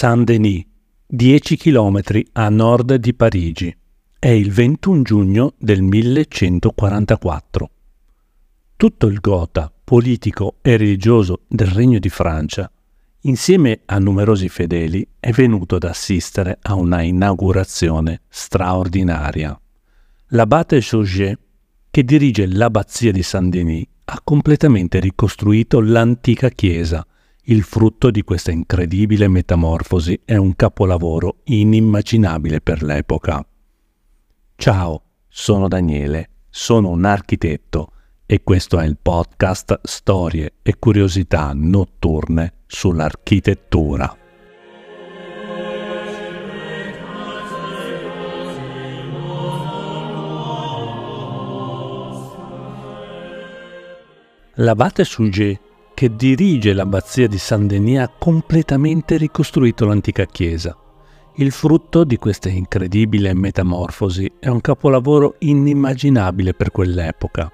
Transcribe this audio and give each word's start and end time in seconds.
Saint-Denis, 0.00 0.64
10 1.08 1.58
km 1.58 2.00
a 2.32 2.48
nord 2.48 2.94
di 2.94 3.12
Parigi. 3.12 3.76
È 4.18 4.28
il 4.28 4.50
21 4.50 5.02
giugno 5.02 5.52
del 5.58 5.82
1144. 5.82 7.70
Tutto 8.76 9.06
il 9.08 9.20
Gotha, 9.20 9.70
politico 9.84 10.56
e 10.62 10.78
religioso 10.78 11.42
del 11.46 11.66
Regno 11.66 11.98
di 11.98 12.08
Francia, 12.08 12.72
insieme 13.24 13.82
a 13.84 13.98
numerosi 13.98 14.48
fedeli, 14.48 15.06
è 15.20 15.32
venuto 15.32 15.74
ad 15.74 15.84
assistere 15.84 16.56
a 16.62 16.76
una 16.76 17.02
inaugurazione 17.02 18.22
straordinaria. 18.30 19.60
L'abate 20.28 20.78
Chauget, 20.80 21.38
che 21.90 22.04
dirige 22.04 22.46
l'abbazia 22.46 23.12
di 23.12 23.22
Saint-Denis, 23.22 23.84
ha 24.06 24.18
completamente 24.24 24.98
ricostruito 24.98 25.78
l'antica 25.78 26.48
chiesa. 26.48 27.06
Il 27.44 27.62
frutto 27.62 28.10
di 28.10 28.22
questa 28.22 28.50
incredibile 28.50 29.26
metamorfosi 29.26 30.20
è 30.24 30.36
un 30.36 30.54
capolavoro 30.54 31.38
inimmaginabile 31.44 32.60
per 32.60 32.82
l'epoca. 32.82 33.44
Ciao, 34.56 35.02
sono 35.26 35.66
Daniele, 35.66 36.28
sono 36.50 36.90
un 36.90 37.04
architetto 37.06 37.92
e 38.26 38.42
questo 38.42 38.78
è 38.78 38.84
il 38.84 38.98
podcast 39.00 39.80
Storie 39.82 40.56
e 40.62 40.78
curiosità 40.78 41.52
notturne 41.54 42.58
sull'architettura. 42.66 44.16
L'abate 54.56 55.04
Suger, 55.04 55.58
che 56.00 56.16
dirige 56.16 56.72
l'abbazia 56.72 57.28
di 57.28 57.36
Saint-Denis, 57.36 57.98
ha 57.98 58.08
completamente 58.08 59.18
ricostruito 59.18 59.84
l'antica 59.84 60.24
chiesa. 60.24 60.74
Il 61.34 61.50
frutto 61.50 62.04
di 62.04 62.16
questa 62.16 62.48
incredibile 62.48 63.34
metamorfosi 63.34 64.32
è 64.40 64.48
un 64.48 64.62
capolavoro 64.62 65.34
inimmaginabile 65.40 66.54
per 66.54 66.70
quell'epoca. 66.70 67.52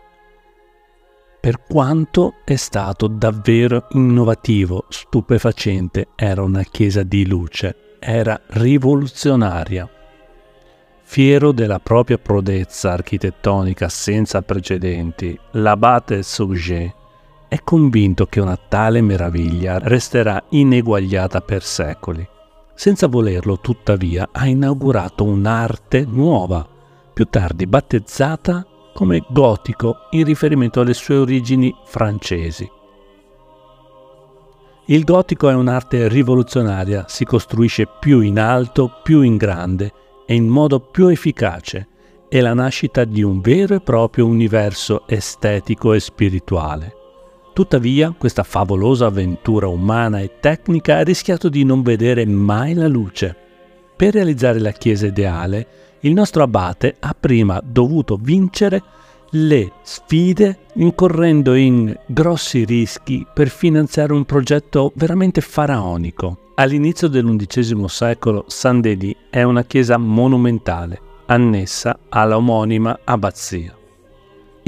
Per 1.41 1.61
quanto 1.67 2.35
è 2.45 2.55
stato 2.55 3.09
davvero 3.09 3.89
innovativo, 3.91 4.85
stupefacente, 4.91 6.11
era 6.15 6.45
una 6.45 6.63
chiesa 6.63 7.03
di 7.03 7.27
luce, 7.27 7.97
era 7.99 8.41
rivoluzionaria. 8.51 9.91
Fiero 11.03 11.51
della 11.51 11.81
propria 11.81 12.19
prodezza 12.19 12.93
architettonica 12.93 13.89
senza 13.89 14.41
precedenti, 14.43 15.37
l'abate 15.51 16.23
Sauget 16.23 16.95
è 17.49 17.61
convinto 17.63 18.27
che 18.27 18.41
una 18.41 18.57
tale 18.57 19.01
meraviglia 19.01 19.79
resterà 19.79 20.43
ineguagliata 20.51 21.41
per 21.41 21.63
secoli. 21.63 22.27
Senza 22.75 23.07
volerlo, 23.07 23.59
tuttavia, 23.61 24.29
ha 24.33 24.47
inaugurato 24.47 25.25
un'arte 25.25 26.05
nuova, 26.07 26.67
più 27.13 27.25
tardi 27.27 27.67
battezzata 27.67 28.67
come 28.93 29.25
gotico 29.29 30.09
in 30.11 30.25
riferimento 30.25 30.81
alle 30.81 30.95
sue 30.95 31.17
origini 31.17 31.75
francesi. 31.85 32.71
Il 34.87 35.05
gotico 35.05 35.49
è 35.49 35.55
un'arte 35.55 36.09
rivoluzionaria, 36.09 37.07
si 37.09 37.25
costruisce 37.25 37.89
più 37.99 38.21
in 38.21 38.39
alto, 38.39 39.01
più 39.03 39.23
in 39.23 39.37
grande 39.37 39.93
e 40.27 40.35
in 40.35 40.47
modo 40.47 40.81
più 40.81 41.09
efficace. 41.09 41.89
È 42.29 42.41
la 42.41 42.55
nascita 42.55 43.05
di 43.05 43.23
un 43.23 43.41
vero 43.41 43.75
e 43.75 43.81
proprio 43.81 44.27
universo 44.27 45.07
estetico 45.07 45.93
e 45.93 46.01
spirituale. 46.01 46.96
Tuttavia, 47.57 48.15
questa 48.19 48.43
favolosa 48.43 49.07
avventura 49.07 49.67
umana 49.67 50.21
e 50.21 50.41
tecnica 50.41 50.99
ha 50.99 51.03
rischiato 51.03 51.49
di 51.49 51.65
non 51.65 51.81
vedere 51.81 52.27
mai 52.27 52.75
la 52.75 52.87
luce. 52.87 53.35
Per 53.97 54.13
realizzare 54.13 54.59
la 54.59 54.73
chiesa 54.73 55.07
ideale, 55.07 55.67
il 56.01 56.13
nostro 56.13 56.43
abate 56.43 56.97
ha 57.01 57.17
prima 57.19 57.59
dovuto 57.65 58.19
vincere 58.21 58.83
le 59.31 59.73
sfide 59.81 60.67
incorrendo 60.75 61.55
in 61.55 61.99
grossi 62.05 62.67
rischi 62.67 63.27
per 63.33 63.49
finanziare 63.49 64.13
un 64.13 64.27
progetto 64.27 64.93
veramente 64.95 65.41
faraonico. 65.41 66.53
All'inizio 66.57 67.09
dell'undicesimo 67.09 67.89
secolo 67.89 68.45
Saint-Denis 68.49 69.17
è 69.31 69.43
una 69.45 69.65
chiesa 69.65 69.97
monumentale, 69.97 71.01
annessa 71.25 72.01
alla 72.11 72.37
omonima 72.37 73.01
abbazia. 73.03 73.75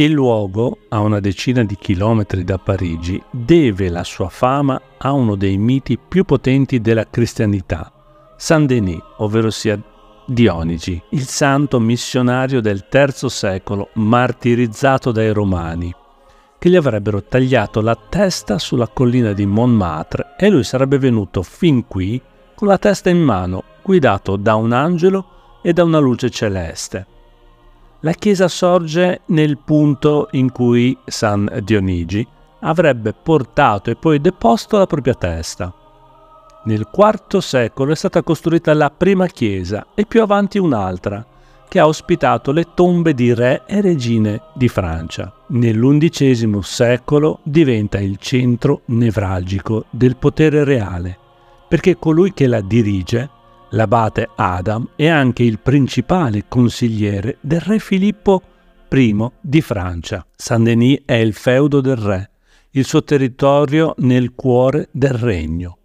Il 0.00 0.12
luogo, 0.12 0.78
a 0.91 1.00
una 1.00 1.19
decina 1.19 1.64
di 1.64 1.75
chilometri 1.75 2.44
da 2.44 2.56
Parigi, 2.56 3.20
deve 3.32 3.88
la 3.88 4.04
sua 4.04 4.28
fama 4.28 4.81
a 4.97 5.10
uno 5.10 5.34
dei 5.34 5.59
miti 5.59 5.98
più 5.98 6.22
potenti 6.22 6.81
della 6.81 7.10
cristianità, 7.10 7.91
Saint-Denis, 8.37 9.00
ovvero 9.16 9.50
sia 9.50 9.76
Dionigi, 10.25 11.03
il 11.10 11.26
santo 11.26 11.81
missionario 11.81 12.60
del 12.60 12.87
III 12.88 13.28
secolo, 13.28 13.88
martirizzato 13.94 15.10
dai 15.10 15.32
Romani, 15.32 15.92
che 16.60 16.70
gli 16.70 16.76
avrebbero 16.76 17.25
tagliato 17.25 17.81
la 17.81 17.98
testa 18.08 18.56
sulla 18.60 18.87
collina 18.87 19.32
di 19.32 19.47
Montmartre 19.47 20.37
e 20.38 20.48
lui 20.48 20.62
sarebbe 20.62 20.98
venuto 20.98 21.42
fin 21.42 21.88
qui 21.88 22.22
con 22.54 22.69
la 22.69 22.78
testa 22.78 23.10
in 23.10 23.19
mano, 23.19 23.64
guidato 23.82 24.37
da 24.37 24.54
un 24.54 24.70
angelo 24.70 25.58
e 25.60 25.72
da 25.72 25.82
una 25.82 25.98
luce 25.98 26.31
celeste. 26.31 27.16
La 28.03 28.12
chiesa 28.12 28.47
sorge 28.47 29.22
nel 29.26 29.59
punto 29.59 30.28
in 30.32 30.53
cui 30.53 30.97
San 31.04 31.62
Dionigi 31.64 32.25
avrebbe 32.60 33.12
portato 33.12 33.91
e 33.91 33.97
poi 33.97 34.20
deposto 34.20 34.78
la 34.78 34.86
propria 34.86 35.14
testa. 35.14 35.75
Nel 36.64 36.88
IV 36.94 37.38
secolo 37.38 37.91
è 37.91 37.97
stata 37.97 38.22
costruita 38.22 38.72
la 38.72 38.91
prima 38.91 39.26
chiesa 39.26 39.87
e 39.94 40.06
più 40.06 40.22
avanti 40.22 40.58
un'altra, 40.58 41.26
che 41.69 41.81
ha 41.81 41.88
ospitato 41.88 42.53
le 42.53 42.69
tombe 42.72 43.14
di 43.14 43.34
re 43.34 43.62
e 43.66 43.81
regine 43.81 44.42
di 44.54 44.69
Francia. 44.69 45.32
Nell'undicesimo 45.48 46.62
secolo 46.62 47.41
diventa 47.42 47.98
il 47.98 48.16
centro 48.19 48.82
nevralgico 48.87 49.87
del 49.91 50.16
potere 50.16 50.62
reale, 50.62 51.19
perché 51.66 51.98
colui 51.98 52.32
che 52.32 52.47
la 52.47 52.60
dirige, 52.60 53.28
l'abate 53.71 54.29
Adam, 54.37 54.91
è 54.97 55.06
anche 55.06 55.43
il 55.43 55.59
principale 55.59 56.45
consigliere 56.49 57.39
del 57.41 57.61
re 57.61 57.79
Filippo 57.79 58.43
I 58.91 59.29
di 59.41 59.61
Francia. 59.61 60.25
Saint-Denis 60.34 61.03
è 61.05 61.15
il 61.15 61.34
feudo 61.34 61.81
del 61.81 61.97
re, 61.97 62.31
il 62.71 62.84
suo 62.84 63.03
territorio 63.03 63.95
nel 63.99 64.34
cuore 64.34 64.89
del 64.93 65.15
regno. 65.15 65.79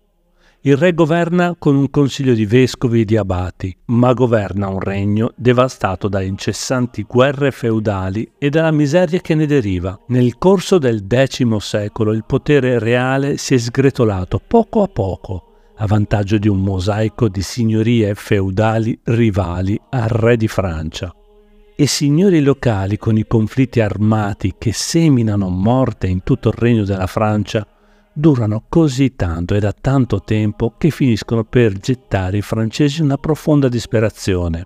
Il 0.66 0.78
re 0.78 0.94
governa 0.94 1.56
con 1.60 1.76
un 1.76 1.90
consiglio 1.90 2.34
di 2.34 2.46
vescovi 2.46 3.02
e 3.02 3.06
di 3.06 3.18
abati, 3.18 3.76
ma 3.88 4.14
governa 4.14 4.70
un 4.70 4.80
regno 4.80 5.34
devastato 5.36 6.08
da 6.08 6.22
incessanti 6.22 7.04
guerre 7.04 7.52
feudali 7.52 8.32
e 8.38 8.50
dalla 8.50 8.72
miseria 8.72 9.20
che 9.20 9.36
ne 9.36 9.46
deriva. 9.46 10.00
Nel 10.08 10.38
corso 10.38 10.78
del 10.78 11.06
X 11.06 11.58
secolo 11.58 12.14
il 12.14 12.24
potere 12.26 12.80
reale 12.80 13.36
si 13.36 13.56
è 13.56 13.58
sgretolato 13.58 14.40
poco 14.48 14.84
a 14.84 14.88
poco, 14.88 15.53
a 15.84 15.86
vantaggio 15.86 16.38
di 16.38 16.48
un 16.48 16.62
mosaico 16.62 17.28
di 17.28 17.42
signorie 17.42 18.16
feudali 18.16 18.98
rivali 19.04 19.78
al 19.90 20.08
re 20.08 20.38
di 20.38 20.48
Francia. 20.48 21.14
E 21.76 21.88
signori 21.88 22.42
locali 22.42 22.98
con 22.98 23.18
i 23.18 23.28
conflitti 23.28 23.82
armati 23.82 24.56
che 24.58 24.72
seminano 24.72 25.50
morte 25.50 26.08
in 26.08 26.24
tutto 26.24 26.50
il 26.50 26.56
regno 26.58 26.86
della 26.86 27.08
Francia 27.08 27.68
durano 28.14 28.64
così 28.70 29.16
tanto 29.18 29.56
e 29.56 29.60
da 29.60 29.74
tanto 29.74 30.22
tempo 30.22 30.76
che 30.78 30.90
finiscono 30.90 31.44
per 31.44 31.74
gettare 31.74 32.38
i 32.38 32.42
francesi 32.42 33.00
in 33.00 33.06
una 33.06 33.18
profonda 33.18 33.68
disperazione. 33.68 34.66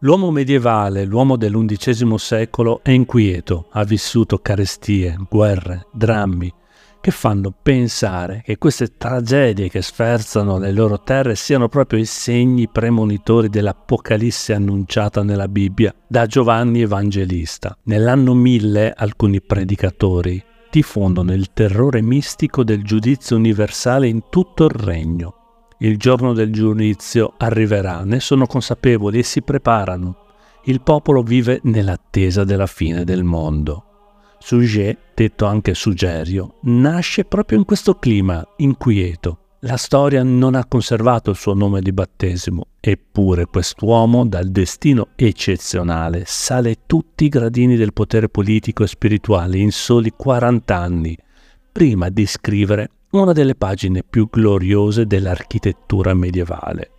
L'uomo 0.00 0.30
medievale, 0.30 1.04
l'uomo 1.04 1.36
dell'undicesimo 1.36 2.18
secolo, 2.18 2.80
è 2.82 2.90
inquieto, 2.90 3.68
ha 3.70 3.84
vissuto 3.84 4.36
carestie, 4.38 5.16
guerre, 5.30 5.86
drammi, 5.92 6.52
che 7.02 7.10
fanno 7.10 7.52
pensare 7.52 8.42
che 8.44 8.58
queste 8.58 8.96
tragedie 8.96 9.68
che 9.68 9.82
sferzano 9.82 10.58
le 10.58 10.70
loro 10.70 11.02
terre 11.02 11.34
siano 11.34 11.68
proprio 11.68 11.98
i 11.98 12.04
segni 12.04 12.68
premonitori 12.68 13.48
dell'Apocalisse 13.48 14.54
annunciata 14.54 15.24
nella 15.24 15.48
Bibbia 15.48 15.92
da 16.06 16.26
Giovanni 16.26 16.80
Evangelista. 16.80 17.76
Nell'anno 17.86 18.34
1000 18.34 18.94
alcuni 18.96 19.42
predicatori 19.42 20.40
diffondono 20.70 21.32
il 21.32 21.52
terrore 21.52 22.00
mistico 22.02 22.62
del 22.62 22.84
giudizio 22.84 23.34
universale 23.34 24.06
in 24.06 24.28
tutto 24.30 24.66
il 24.66 24.70
regno. 24.70 25.34
Il 25.80 25.98
giorno 25.98 26.32
del 26.32 26.52
giudizio 26.52 27.34
arriverà, 27.36 28.04
ne 28.04 28.20
sono 28.20 28.46
consapevoli 28.46 29.18
e 29.18 29.24
si 29.24 29.42
preparano. 29.42 30.18
Il 30.66 30.80
popolo 30.82 31.22
vive 31.22 31.58
nell'attesa 31.64 32.44
della 32.44 32.66
fine 32.66 33.02
del 33.02 33.24
mondo. 33.24 33.86
Sujet, 34.42 34.98
detto 35.14 35.46
anche 35.46 35.72
Sugerio, 35.72 36.56
nasce 36.62 37.24
proprio 37.24 37.58
in 37.58 37.64
questo 37.64 37.94
clima 37.94 38.44
inquieto. 38.56 39.38
La 39.60 39.76
storia 39.76 40.24
non 40.24 40.56
ha 40.56 40.66
conservato 40.66 41.30
il 41.30 41.36
suo 41.36 41.54
nome 41.54 41.80
di 41.80 41.92
battesimo, 41.92 42.66
eppure 42.80 43.46
quest'uomo 43.46 44.26
dal 44.26 44.50
destino 44.50 45.10
eccezionale 45.14 46.24
sale 46.26 46.78
tutti 46.86 47.26
i 47.26 47.28
gradini 47.28 47.76
del 47.76 47.92
potere 47.92 48.28
politico 48.28 48.82
e 48.82 48.88
spirituale 48.88 49.58
in 49.58 49.70
soli 49.70 50.12
40 50.16 50.76
anni, 50.76 51.16
prima 51.70 52.08
di 52.08 52.26
scrivere 52.26 52.90
una 53.12 53.32
delle 53.32 53.54
pagine 53.54 54.02
più 54.02 54.28
gloriose 54.28 55.06
dell'architettura 55.06 56.12
medievale. 56.14 56.90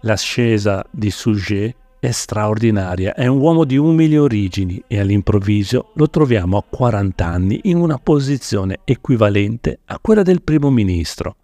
L'ascesa 0.00 0.82
di 0.90 1.10
Suger 1.10 1.74
è 2.00 2.10
straordinaria, 2.10 3.14
è 3.14 3.26
un 3.26 3.40
uomo 3.40 3.64
di 3.64 3.76
umili 3.76 4.16
origini 4.16 4.82
e 4.86 5.00
all'improvviso 5.00 5.90
lo 5.94 6.08
troviamo 6.08 6.56
a 6.56 6.64
40 6.68 7.26
anni 7.26 7.60
in 7.64 7.78
una 7.78 7.98
posizione 7.98 8.80
equivalente 8.84 9.80
a 9.86 9.98
quella 9.98 10.22
del 10.22 10.42
primo 10.42 10.70
ministro. 10.70 11.36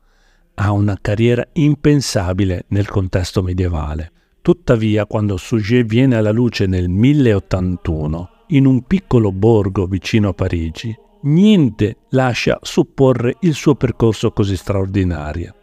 Ha 0.54 0.70
una 0.70 0.96
carriera 1.00 1.44
impensabile 1.54 2.66
nel 2.68 2.88
contesto 2.88 3.42
medievale. 3.42 4.12
Tuttavia, 4.40 5.06
quando 5.06 5.36
Suger 5.36 5.84
viene 5.84 6.16
alla 6.16 6.30
luce 6.30 6.66
nel 6.66 6.88
1081, 6.88 8.30
in 8.48 8.66
un 8.66 8.82
piccolo 8.82 9.32
borgo 9.32 9.86
vicino 9.86 10.28
a 10.28 10.34
Parigi, 10.34 10.94
niente 11.22 11.96
lascia 12.10 12.58
supporre 12.62 13.36
il 13.40 13.54
suo 13.54 13.74
percorso 13.74 14.30
così 14.30 14.56
straordinario. 14.56 15.54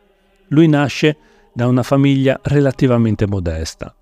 Lui 0.47 0.67
nasce 0.67 1.15
da 1.53 1.67
una 1.67 1.83
famiglia 1.83 2.39
relativamente 2.43 3.27
modesta. 3.27 3.95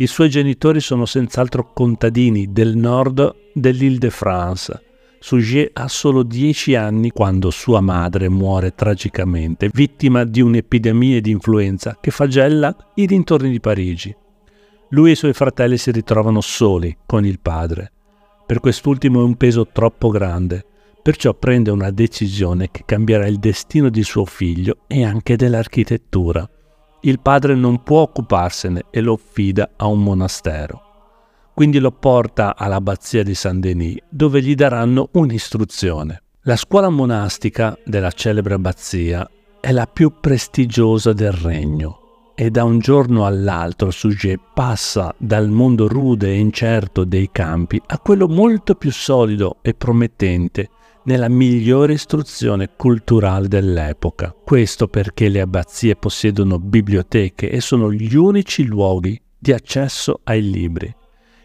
I 0.00 0.06
suoi 0.06 0.30
genitori 0.30 0.78
sono 0.78 1.06
senz'altro 1.06 1.72
contadini 1.72 2.52
del 2.52 2.76
nord 2.76 3.34
dell'Île-de-France. 3.52 4.82
Suger 5.18 5.70
ha 5.72 5.88
solo 5.88 6.22
dieci 6.22 6.76
anni 6.76 7.10
quando 7.10 7.50
sua 7.50 7.80
madre 7.80 8.28
muore 8.28 8.76
tragicamente, 8.76 9.68
vittima 9.72 10.22
di 10.22 10.40
un'epidemia 10.40 11.20
di 11.20 11.32
influenza 11.32 11.98
che 12.00 12.12
flagella 12.12 12.76
i 12.94 13.06
dintorni 13.06 13.50
di 13.50 13.58
Parigi. 13.58 14.14
Lui 14.90 15.08
e 15.08 15.12
i 15.14 15.16
suoi 15.16 15.32
fratelli 15.32 15.76
si 15.76 15.90
ritrovano 15.90 16.40
soli 16.42 16.96
con 17.04 17.26
il 17.26 17.40
padre. 17.40 17.90
Per 18.46 18.60
quest'ultimo 18.60 19.18
è 19.18 19.24
un 19.24 19.36
peso 19.36 19.66
troppo 19.66 20.10
grande, 20.10 20.64
perciò 21.02 21.34
prende 21.34 21.72
una 21.72 21.90
decisione 21.90 22.68
che 22.70 22.84
cambierà 22.86 23.26
il 23.26 23.40
destino 23.40 23.88
di 23.88 24.04
suo 24.04 24.24
figlio 24.24 24.76
e 24.86 25.04
anche 25.04 25.34
dell'architettura. 25.34 26.48
Il 27.08 27.20
padre 27.20 27.54
non 27.54 27.82
può 27.84 28.02
occuparsene 28.02 28.84
e 28.90 29.00
lo 29.00 29.14
affida 29.14 29.70
a 29.76 29.86
un 29.86 30.02
monastero. 30.02 30.82
Quindi 31.54 31.78
lo 31.78 31.90
porta 31.90 32.54
all'abbazia 32.54 33.22
di 33.22 33.34
Saint-Denis, 33.34 33.96
dove 34.10 34.42
gli 34.42 34.54
daranno 34.54 35.08
un'istruzione. 35.12 36.22
La 36.42 36.56
scuola 36.56 36.90
monastica 36.90 37.78
della 37.86 38.10
celebre 38.10 38.52
abbazia 38.52 39.26
è 39.58 39.72
la 39.72 39.86
più 39.86 40.20
prestigiosa 40.20 41.14
del 41.14 41.32
regno 41.32 42.32
e 42.34 42.50
da 42.50 42.64
un 42.64 42.78
giorno 42.78 43.24
all'altro 43.24 43.90
Sujet 43.90 44.38
passa 44.52 45.14
dal 45.16 45.48
mondo 45.48 45.88
rude 45.88 46.28
e 46.28 46.38
incerto 46.38 47.04
dei 47.04 47.30
campi 47.32 47.80
a 47.86 47.98
quello 48.00 48.28
molto 48.28 48.74
più 48.74 48.92
solido 48.92 49.56
e 49.62 49.72
promettente 49.72 50.68
nella 51.08 51.30
migliore 51.30 51.94
istruzione 51.94 52.68
culturale 52.76 53.48
dell'epoca. 53.48 54.36
Questo 54.44 54.88
perché 54.88 55.30
le 55.30 55.40
abbazie 55.40 55.96
possiedono 55.96 56.58
biblioteche 56.58 57.50
e 57.50 57.62
sono 57.62 57.90
gli 57.90 58.14
unici 58.14 58.66
luoghi 58.66 59.18
di 59.38 59.54
accesso 59.54 60.20
ai 60.24 60.42
libri. 60.42 60.94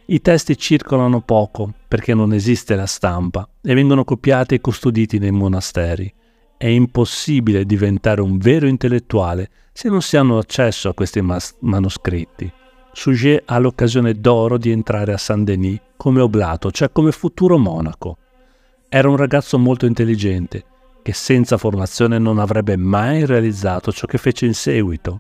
I 0.07 0.19
testi 0.19 0.57
circolano 0.57 1.21
poco 1.21 1.74
perché 1.88 2.13
non 2.13 2.33
esiste 2.33 2.75
la 2.75 2.86
stampa 2.86 3.48
e 3.62 3.74
vengono 3.74 4.04
copiati 4.04 4.56
e 4.56 4.60
custoditi 4.60 5.18
nei 5.18 5.31
monasteri. 5.31 6.13
È 6.57 6.68
impossibile 6.68 7.65
diventare 7.65 8.19
un 8.19 8.38
vero 8.38 8.68
intellettuale 8.68 9.50
se 9.71 9.88
non 9.88 10.01
si 10.01 10.18
hanno 10.18 10.39
accesso 10.39 10.89
a 10.89 10.94
questi 10.94 11.21
mas- 11.21 11.56
manoscritti. 11.62 12.51
Suger 12.92 13.44
ha 13.45 13.57
l'occasione 13.60 14.13
d'oro 14.13 14.57
di 14.57 14.71
entrare 14.71 15.13
a 15.13 15.18
Saint-Denis 15.18 15.80
come 15.95 16.19
oblato, 16.19 16.69
cioè 16.69 16.92
come 16.92 17.13
futuro 17.13 17.57
monaco. 17.57 18.18
Era 18.95 19.10
un 19.10 19.18
ragazzo 19.18 19.57
molto 19.57 19.88
intelligente, 19.88 20.63
che 21.01 21.13
senza 21.13 21.57
formazione 21.57 22.19
non 22.19 22.38
avrebbe 22.38 22.78
mai 22.78 23.25
realizzato 23.25 23.92
ciò 23.92 24.06
che 24.06 24.19
fece 24.19 24.45
in 24.45 24.54
seguito. 24.54 25.19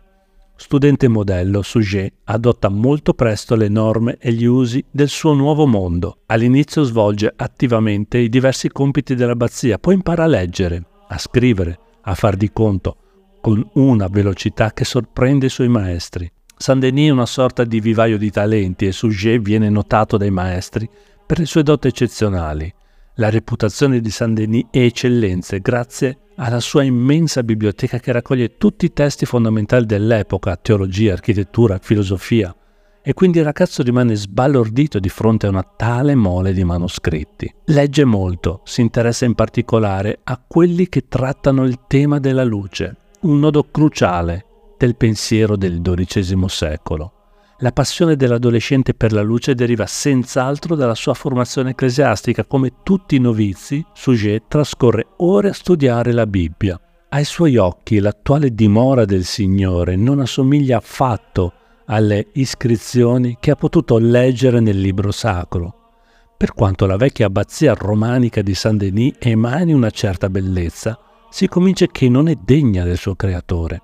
Studente 0.55 1.07
modello, 1.07 1.63
Suger 1.63 2.07
adotta 2.25 2.69
molto 2.69 3.15
presto 3.15 3.55
le 3.55 3.69
norme 3.69 4.17
e 4.19 4.31
gli 4.31 4.45
usi 4.45 4.85
del 4.91 5.09
suo 5.09 5.33
nuovo 5.33 5.65
mondo. 5.65 6.19
All'inizio 6.27 6.83
svolge 6.83 7.33
attivamente 7.35 8.19
i 8.19 8.29
diversi 8.29 8.69
compiti 8.69 9.15
dell'abbazia, 9.15 9.79
poi 9.79 9.95
impara 9.95 10.25
a 10.25 10.27
leggere, 10.27 10.85
a 11.07 11.17
scrivere, 11.17 11.79
a 12.01 12.13
far 12.13 12.35
di 12.35 12.51
conto, 12.51 12.97
con 13.41 13.67
una 13.73 14.05
velocità 14.05 14.71
che 14.71 14.85
sorprende 14.85 15.47
i 15.47 15.49
suoi 15.49 15.69
maestri. 15.69 16.31
Saint-Denis 16.55 17.07
è 17.07 17.11
una 17.11 17.25
sorta 17.25 17.63
di 17.63 17.79
vivaio 17.79 18.19
di 18.19 18.29
talenti 18.29 18.85
e 18.85 18.91
Suger 18.91 19.39
viene 19.39 19.69
notato 19.69 20.15
dai 20.17 20.29
maestri 20.29 20.87
per 21.25 21.39
le 21.39 21.47
sue 21.47 21.63
doti 21.63 21.87
eccezionali. 21.87 22.71
La 23.17 23.29
reputazione 23.29 23.99
di 23.99 24.09
Saint-Denis 24.09 24.65
è 24.71 24.79
eccellenze 24.79 25.59
grazie 25.59 26.17
alla 26.37 26.59
sua 26.59 26.81
immensa 26.81 27.43
biblioteca 27.43 27.99
che 27.99 28.11
raccoglie 28.11 28.57
tutti 28.57 28.85
i 28.85 28.91
testi 28.91 29.27
fondamentali 29.27 29.85
dell'epoca, 29.85 30.55
teologia, 30.55 31.13
architettura, 31.13 31.77
filosofia, 31.77 32.55
e 33.03 33.13
quindi 33.13 33.37
il 33.37 33.43
ragazzo 33.43 33.83
rimane 33.83 34.15
sbalordito 34.15 34.97
di 34.97 35.09
fronte 35.09 35.45
a 35.45 35.49
una 35.49 35.61
tale 35.61 36.15
mole 36.15 36.53
di 36.53 36.63
manoscritti. 36.63 37.53
Legge 37.65 38.03
molto, 38.03 38.61
si 38.63 38.81
interessa 38.81 39.25
in 39.25 39.35
particolare 39.35 40.21
a 40.23 40.41
quelli 40.47 40.89
che 40.89 41.07
trattano 41.07 41.65
il 41.65 41.81
tema 41.85 42.17
della 42.17 42.43
luce, 42.43 42.95
un 43.21 43.37
nodo 43.37 43.65
cruciale 43.69 44.45
del 44.75 44.95
pensiero 44.95 45.55
del 45.55 45.81
XII 45.81 46.45
secolo. 46.47 47.22
La 47.63 47.71
passione 47.71 48.17
dell'adolescente 48.17 48.93
per 48.93 49.13
la 49.13 49.21
luce 49.21 49.55
deriva 49.55 49.85
senz'altro 49.85 50.75
dalla 50.75 50.95
sua 50.95 51.13
formazione 51.13 51.69
ecclesiastica. 51.69 52.43
Come 52.43 52.73
tutti 52.83 53.15
i 53.15 53.19
novizi, 53.19 53.81
Sujet 53.93 54.43
trascorre 54.49 55.07
ore 55.19 55.47
a 55.47 55.53
studiare 55.53 56.11
la 56.11 56.27
Bibbia. 56.27 56.77
Ai 57.07 57.23
suoi 57.23 57.55
occhi 57.55 57.99
l'attuale 57.99 58.53
dimora 58.53 59.05
del 59.05 59.23
Signore 59.23 59.95
non 59.95 60.19
assomiglia 60.19 60.75
affatto 60.75 61.53
alle 61.85 62.27
iscrizioni 62.33 63.37
che 63.39 63.51
ha 63.51 63.55
potuto 63.55 63.97
leggere 63.97 64.59
nel 64.59 64.81
libro 64.81 65.13
sacro. 65.13 65.91
Per 66.35 66.53
quanto 66.53 66.85
la 66.85 66.97
vecchia 66.97 67.27
abbazia 67.27 67.73
romanica 67.75 68.41
di 68.41 68.53
Saint-Denis 68.53 69.15
emani 69.19 69.71
una 69.71 69.89
certa 69.89 70.29
bellezza, 70.29 70.99
si 71.29 71.47
convince 71.47 71.87
che 71.89 72.09
non 72.09 72.27
è 72.27 72.35
degna 72.43 72.83
del 72.83 72.97
suo 72.97 73.15
creatore. 73.15 73.81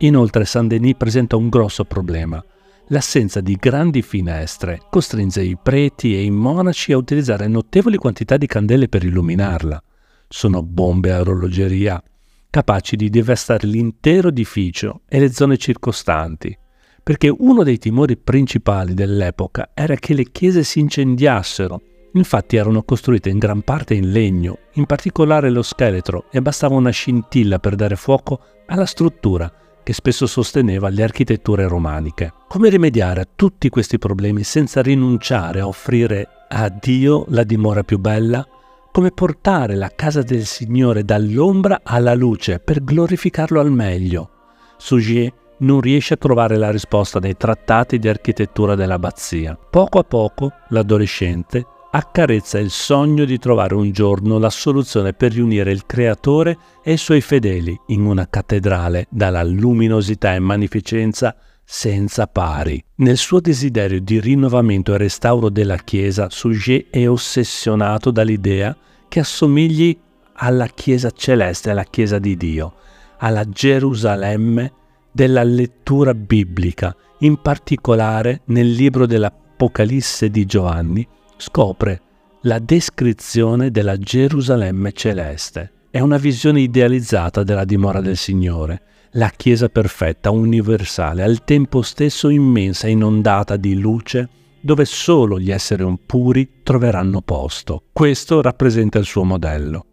Inoltre 0.00 0.44
Saint-Denis 0.44 0.96
presenta 0.98 1.36
un 1.36 1.48
grosso 1.48 1.86
problema. 1.86 2.44
L'assenza 2.92 3.40
di 3.40 3.56
grandi 3.56 4.02
finestre 4.02 4.82
costringe 4.90 5.42
i 5.42 5.56
preti 5.56 6.14
e 6.14 6.24
i 6.24 6.30
monaci 6.30 6.92
a 6.92 6.98
utilizzare 6.98 7.48
notevoli 7.48 7.96
quantità 7.96 8.36
di 8.36 8.46
candele 8.46 8.86
per 8.86 9.02
illuminarla. 9.02 9.82
Sono 10.28 10.62
bombe 10.62 11.10
a 11.10 11.20
orologeria, 11.20 12.02
capaci 12.50 12.96
di 12.96 13.08
devastare 13.08 13.66
l'intero 13.66 14.28
edificio 14.28 15.00
e 15.08 15.20
le 15.20 15.32
zone 15.32 15.56
circostanti, 15.56 16.54
perché 17.02 17.34
uno 17.34 17.62
dei 17.62 17.78
timori 17.78 18.18
principali 18.18 18.92
dell'epoca 18.92 19.70
era 19.72 19.94
che 19.94 20.12
le 20.12 20.30
chiese 20.30 20.62
si 20.62 20.78
incendiassero. 20.80 21.80
Infatti 22.12 22.56
erano 22.56 22.82
costruite 22.82 23.30
in 23.30 23.38
gran 23.38 23.62
parte 23.62 23.94
in 23.94 24.12
legno, 24.12 24.58
in 24.74 24.84
particolare 24.84 25.48
lo 25.48 25.62
scheletro, 25.62 26.26
e 26.30 26.42
bastava 26.42 26.74
una 26.74 26.90
scintilla 26.90 27.58
per 27.58 27.74
dare 27.74 27.96
fuoco 27.96 28.38
alla 28.66 28.84
struttura 28.84 29.50
che 29.82 29.92
spesso 29.92 30.26
sosteneva 30.26 30.88
le 30.88 31.02
architetture 31.02 31.66
romaniche. 31.66 32.32
Come 32.48 32.68
rimediare 32.68 33.20
a 33.20 33.28
tutti 33.34 33.68
questi 33.68 33.98
problemi 33.98 34.42
senza 34.42 34.82
rinunciare 34.82 35.60
a 35.60 35.66
offrire 35.66 36.28
a 36.48 36.68
Dio 36.68 37.24
la 37.28 37.44
dimora 37.44 37.82
più 37.82 37.98
bella? 37.98 38.46
Come 38.92 39.10
portare 39.10 39.74
la 39.74 39.90
casa 39.94 40.22
del 40.22 40.44
Signore 40.44 41.04
dall'ombra 41.04 41.80
alla 41.82 42.14
luce 42.14 42.58
per 42.58 42.84
glorificarlo 42.84 43.58
al 43.58 43.72
meglio? 43.72 44.30
Sugier 44.76 45.32
non 45.58 45.80
riesce 45.80 46.14
a 46.14 46.18
trovare 46.18 46.56
la 46.56 46.70
risposta 46.70 47.18
nei 47.18 47.36
trattati 47.36 47.98
di 47.98 48.08
architettura 48.08 48.74
dell'abbazia. 48.74 49.56
Poco 49.70 49.98
a 49.98 50.04
poco 50.04 50.52
l'adolescente 50.68 51.66
accarezza 51.94 52.58
il 52.58 52.70
sogno 52.70 53.26
di 53.26 53.38
trovare 53.38 53.74
un 53.74 53.90
giorno 53.92 54.38
la 54.38 54.48
soluzione 54.48 55.12
per 55.12 55.32
riunire 55.32 55.72
il 55.72 55.84
Creatore 55.84 56.56
e 56.82 56.92
i 56.92 56.96
suoi 56.96 57.20
fedeli 57.20 57.78
in 57.88 58.06
una 58.06 58.26
cattedrale 58.28 59.06
dalla 59.10 59.42
luminosità 59.42 60.34
e 60.34 60.38
magnificenza 60.38 61.36
senza 61.62 62.26
pari. 62.26 62.82
Nel 62.96 63.18
suo 63.18 63.40
desiderio 63.40 64.00
di 64.00 64.20
rinnovamento 64.20 64.94
e 64.94 64.98
restauro 64.98 65.50
della 65.50 65.76
Chiesa, 65.76 66.30
Suger 66.30 66.86
è 66.88 67.06
ossessionato 67.06 68.10
dall'idea 68.10 68.74
che 69.06 69.20
assomigli 69.20 69.96
alla 70.34 70.68
Chiesa 70.68 71.10
celeste, 71.10 71.70
alla 71.70 71.84
Chiesa 71.84 72.18
di 72.18 72.38
Dio, 72.38 72.72
alla 73.18 73.46
Gerusalemme 73.46 74.72
della 75.12 75.42
lettura 75.42 76.14
biblica, 76.14 76.96
in 77.18 77.36
particolare 77.36 78.40
nel 78.46 78.70
libro 78.70 79.04
dell'Apocalisse 79.04 80.30
di 80.30 80.46
Giovanni, 80.46 81.06
scopre 81.36 82.00
la 82.42 82.58
descrizione 82.58 83.70
della 83.70 83.96
Gerusalemme 83.96 84.92
celeste. 84.92 85.72
È 85.90 86.00
una 86.00 86.16
visione 86.16 86.60
idealizzata 86.60 87.42
della 87.42 87.64
dimora 87.64 88.00
del 88.00 88.16
Signore, 88.16 88.82
la 89.12 89.30
Chiesa 89.34 89.68
perfetta, 89.68 90.30
universale, 90.30 91.22
al 91.22 91.44
tempo 91.44 91.82
stesso 91.82 92.30
immensa, 92.30 92.88
inondata 92.88 93.56
di 93.56 93.78
luce, 93.78 94.28
dove 94.60 94.84
solo 94.84 95.38
gli 95.38 95.50
esseri 95.50 95.84
puri 96.04 96.62
troveranno 96.62 97.20
posto. 97.20 97.84
Questo 97.92 98.40
rappresenta 98.40 98.98
il 98.98 99.04
suo 99.04 99.24
modello, 99.24 99.86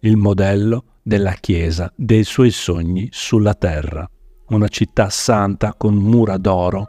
il 0.00 0.16
modello 0.16 0.84
della 1.02 1.32
Chiesa 1.32 1.92
dei 1.96 2.24
suoi 2.24 2.50
sogni 2.50 3.08
sulla 3.10 3.54
terra, 3.54 4.08
una 4.48 4.68
città 4.68 5.10
santa 5.10 5.74
con 5.76 5.94
mura 5.94 6.36
d'oro, 6.36 6.88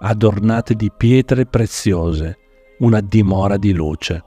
adornate 0.00 0.74
di 0.74 0.90
pietre 0.94 1.46
preziose, 1.46 2.38
una 2.78 3.00
dimora 3.00 3.56
di 3.56 3.72
luce. 3.72 4.22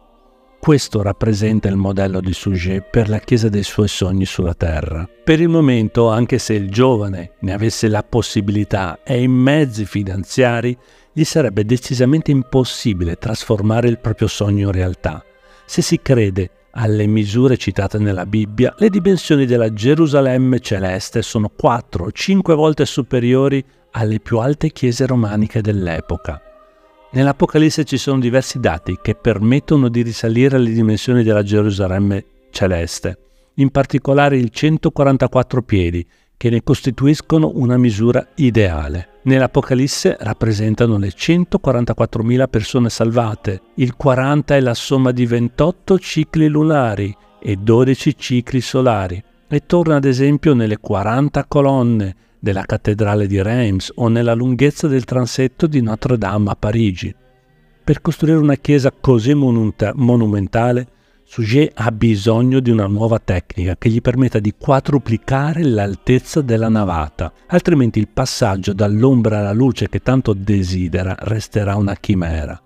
Questo 0.59 1.01
rappresenta 1.01 1.69
il 1.69 1.77
modello 1.77 2.19
di 2.19 2.33
Sujet 2.33 2.89
per 2.89 3.07
la 3.07 3.19
Chiesa 3.19 3.47
dei 3.47 3.63
suoi 3.63 3.87
sogni 3.87 4.25
sulla 4.25 4.53
terra. 4.53 5.07
Per 5.23 5.39
il 5.39 5.47
momento, 5.47 6.09
anche 6.09 6.37
se 6.37 6.53
il 6.53 6.69
giovane 6.69 7.31
ne 7.39 7.53
avesse 7.53 7.87
la 7.87 8.03
possibilità 8.03 8.99
e 9.03 9.21
i 9.21 9.27
mezzi 9.27 9.85
finanziari, 9.85 10.77
gli 11.13 11.23
sarebbe 11.23 11.63
decisamente 11.63 12.31
impossibile 12.31 13.15
trasformare 13.15 13.87
il 13.87 13.99
proprio 13.99 14.27
sogno 14.27 14.67
in 14.67 14.73
realtà. 14.73 15.23
Se 15.65 15.81
si 15.81 16.01
crede 16.01 16.49
alle 16.71 17.07
misure 17.07 17.55
citate 17.55 17.97
nella 17.97 18.25
Bibbia, 18.25 18.75
le 18.77 18.89
dimensioni 18.89 19.45
della 19.45 19.73
Gerusalemme 19.73 20.59
celeste 20.59 21.21
sono 21.21 21.49
4 21.49 22.05
o 22.05 22.11
5 22.11 22.53
volte 22.53 22.85
superiori 22.85 23.63
alle 23.91 24.19
più 24.19 24.39
alte 24.39 24.71
chiese 24.71 25.05
romaniche 25.05 25.61
dell'epoca. 25.61 26.41
Nell'Apocalisse 27.11 27.85
ci 27.85 27.97
sono 27.97 28.19
diversi 28.19 28.59
dati 28.59 28.99
che 29.01 29.15
permettono 29.15 29.89
di 29.89 30.03
risalire 30.03 30.57
alle 30.57 30.69
dimensioni 30.69 31.23
della 31.23 31.41
Gerusalemme 31.41 32.23
celeste, 32.51 33.17
in 33.55 33.71
particolare 33.71 34.37
il 34.37 34.49
144 34.49 35.63
piedi, 35.63 36.05
che 36.37 36.51
ne 36.51 36.61
costituiscono 36.61 37.51
una 37.55 37.77
misura 37.77 38.27
ideale. 38.35 39.19
Nell'Apocalisse 39.23 40.17
rappresentano 40.19 40.99
le 40.99 41.07
144.000 41.07 42.47
persone 42.47 42.91
salvate, 42.91 43.61
il 43.77 43.95
40 43.95 44.55
è 44.55 44.59
la 44.59 44.75
somma 44.75 45.11
di 45.11 45.25
28 45.25 45.97
cicli 45.97 46.47
lunari 46.47 47.13
e 47.41 47.55
12 47.55 48.17
cicli 48.17 48.61
solari, 48.61 49.21
e 49.47 49.65
torna 49.65 49.95
ad 49.95 50.05
esempio 50.05 50.53
nelle 50.53 50.77
40 50.77 51.45
colonne, 51.45 52.15
della 52.39 52.65
cattedrale 52.65 53.27
di 53.27 53.41
Reims 53.41 53.91
o 53.95 54.07
nella 54.07 54.33
lunghezza 54.33 54.87
del 54.87 55.03
transetto 55.03 55.67
di 55.67 55.81
Notre 55.81 56.17
Dame 56.17 56.49
a 56.51 56.55
Parigi. 56.55 57.13
Per 57.83 58.01
costruire 58.01 58.37
una 58.37 58.55
chiesa 58.55 58.91
così 58.91 59.33
monumenta- 59.33 59.91
monumentale, 59.95 60.87
Suger 61.23 61.69
ha 61.75 61.91
bisogno 61.91 62.59
di 62.59 62.71
una 62.71 62.87
nuova 62.87 63.19
tecnica 63.19 63.75
che 63.77 63.89
gli 63.89 64.01
permetta 64.01 64.39
di 64.39 64.55
quadruplicare 64.57 65.63
l'altezza 65.63 66.41
della 66.41 66.69
navata, 66.69 67.31
altrimenti 67.47 67.99
il 67.99 68.07
passaggio 68.07 68.73
dall'ombra 68.73 69.37
alla 69.37 69.53
luce 69.53 69.89
che 69.89 69.99
tanto 69.99 70.33
desidera 70.33 71.15
resterà 71.19 71.75
una 71.75 71.95
chimera. 71.95 72.59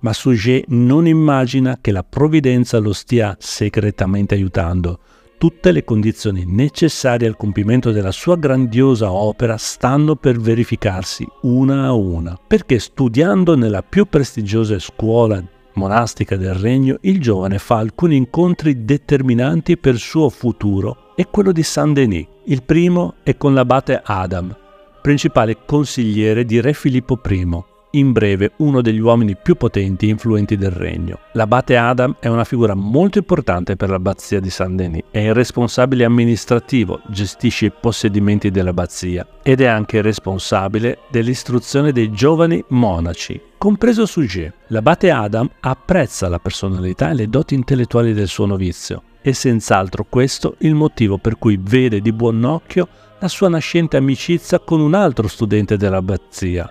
Ma 0.00 0.12
Suger 0.12 0.62
non 0.68 1.08
immagina 1.08 1.78
che 1.80 1.90
la 1.90 2.04
provvidenza 2.04 2.78
lo 2.78 2.92
stia 2.92 3.36
segretamente 3.40 4.36
aiutando, 4.36 5.00
tutte 5.38 5.70
le 5.70 5.84
condizioni 5.84 6.44
necessarie 6.44 7.28
al 7.28 7.36
compimento 7.36 7.92
della 7.92 8.10
sua 8.10 8.36
grandiosa 8.36 9.12
opera 9.12 9.56
stanno 9.56 10.16
per 10.16 10.38
verificarsi 10.38 11.26
una 11.42 11.86
a 11.86 11.92
una, 11.92 12.38
perché 12.44 12.80
studiando 12.80 13.56
nella 13.56 13.82
più 13.82 14.06
prestigiosa 14.06 14.78
scuola 14.80 15.42
monastica 15.74 16.36
del 16.36 16.54
regno, 16.54 16.98
il 17.02 17.20
giovane 17.20 17.58
fa 17.58 17.76
alcuni 17.76 18.16
incontri 18.16 18.84
determinanti 18.84 19.78
per 19.78 19.94
il 19.94 20.00
suo 20.00 20.28
futuro 20.28 21.14
e 21.14 21.28
quello 21.30 21.52
di 21.52 21.62
Saint-Denis. 21.62 22.26
Il 22.46 22.64
primo 22.64 23.14
è 23.22 23.36
con 23.36 23.54
l'abate 23.54 24.00
Adam, 24.04 24.54
principale 25.00 25.58
consigliere 25.64 26.44
di 26.44 26.60
re 26.60 26.72
Filippo 26.72 27.20
I, 27.28 27.64
in 27.92 28.12
breve 28.12 28.52
uno 28.56 28.80
degli 28.82 28.98
uomini 28.98 29.36
più 29.36 29.54
potenti 29.56 30.06
e 30.06 30.10
influenti 30.10 30.56
del 30.56 30.70
regno. 30.70 31.18
L'abate 31.32 31.76
Adam 31.76 32.16
è 32.18 32.28
una 32.28 32.44
figura 32.44 32.74
molto 32.74 33.18
importante 33.18 33.76
per 33.76 33.90
l'abbazia 33.90 34.40
di 34.40 34.50
Saint 34.50 34.74
Denis, 34.74 35.04
è 35.10 35.18
il 35.18 35.34
responsabile 35.34 36.04
amministrativo, 36.04 37.00
gestisce 37.08 37.66
i 37.66 37.72
possedimenti 37.72 38.50
dell'abbazia 38.50 39.26
ed 39.42 39.60
è 39.60 39.66
anche 39.66 40.02
responsabile 40.02 40.98
dell'istruzione 41.10 41.92
dei 41.92 42.10
giovani 42.10 42.62
monaci, 42.68 43.40
compreso 43.56 44.06
Sujet. 44.06 44.52
L'abate 44.68 45.10
Adam 45.10 45.48
apprezza 45.60 46.28
la 46.28 46.38
personalità 46.38 47.10
e 47.10 47.14
le 47.14 47.28
doti 47.28 47.54
intellettuali 47.54 48.12
del 48.12 48.28
suo 48.28 48.46
novizio 48.46 49.02
e 49.20 49.32
senz'altro 49.32 50.06
questo 50.08 50.54
il 50.58 50.74
motivo 50.74 51.18
per 51.18 51.38
cui 51.38 51.58
vede 51.60 52.00
di 52.00 52.12
buon 52.12 52.44
occhio 52.44 52.88
la 53.20 53.28
sua 53.28 53.48
nascente 53.48 53.96
amicizia 53.96 54.60
con 54.60 54.80
un 54.80 54.94
altro 54.94 55.26
studente 55.26 55.76
dell'abbazia, 55.76 56.70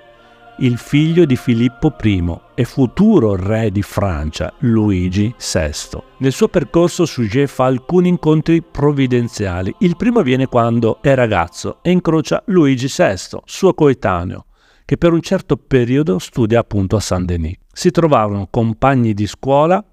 il 0.59 0.77
figlio 0.77 1.25
di 1.25 1.35
Filippo 1.35 1.93
I 2.01 2.39
e 2.55 2.63
futuro 2.63 3.35
re 3.35 3.69
di 3.69 3.83
Francia, 3.83 4.51
Luigi 4.59 5.33
VI. 5.37 6.01
Nel 6.19 6.31
suo 6.31 6.47
percorso 6.47 7.05
Suger 7.05 7.47
fa 7.47 7.65
alcuni 7.65 8.07
incontri 8.07 8.63
provvidenziali. 8.63 9.73
Il 9.79 9.95
primo 9.95 10.19
avviene 10.19 10.47
quando 10.47 10.99
è 11.01 11.13
ragazzo 11.13 11.79
e 11.83 11.91
incrocia 11.91 12.41
Luigi 12.47 12.87
VI, 12.87 13.39
suo 13.45 13.73
coetaneo, 13.73 14.45
che 14.83 14.97
per 14.97 15.13
un 15.13 15.21
certo 15.21 15.57
periodo 15.57 16.17
studia 16.17 16.59
appunto 16.59 16.95
a 16.95 17.01
Saint-Denis. 17.01 17.57
Si 17.71 17.91
trovarono 17.91 18.47
compagni 18.49 19.13
di 19.13 19.27
scuola 19.27 19.83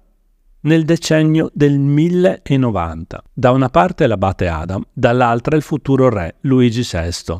nel 0.61 0.83
decennio 0.83 1.51
del 1.53 1.77
1090. 1.77 3.23
Da 3.31 3.51
una 3.51 3.69
parte 3.69 4.07
l'abate 4.07 4.47
Adam, 4.47 4.83
dall'altra 4.91 5.55
il 5.55 5.61
futuro 5.61 6.09
re 6.09 6.37
Luigi 6.41 6.81
VI. 6.81 7.39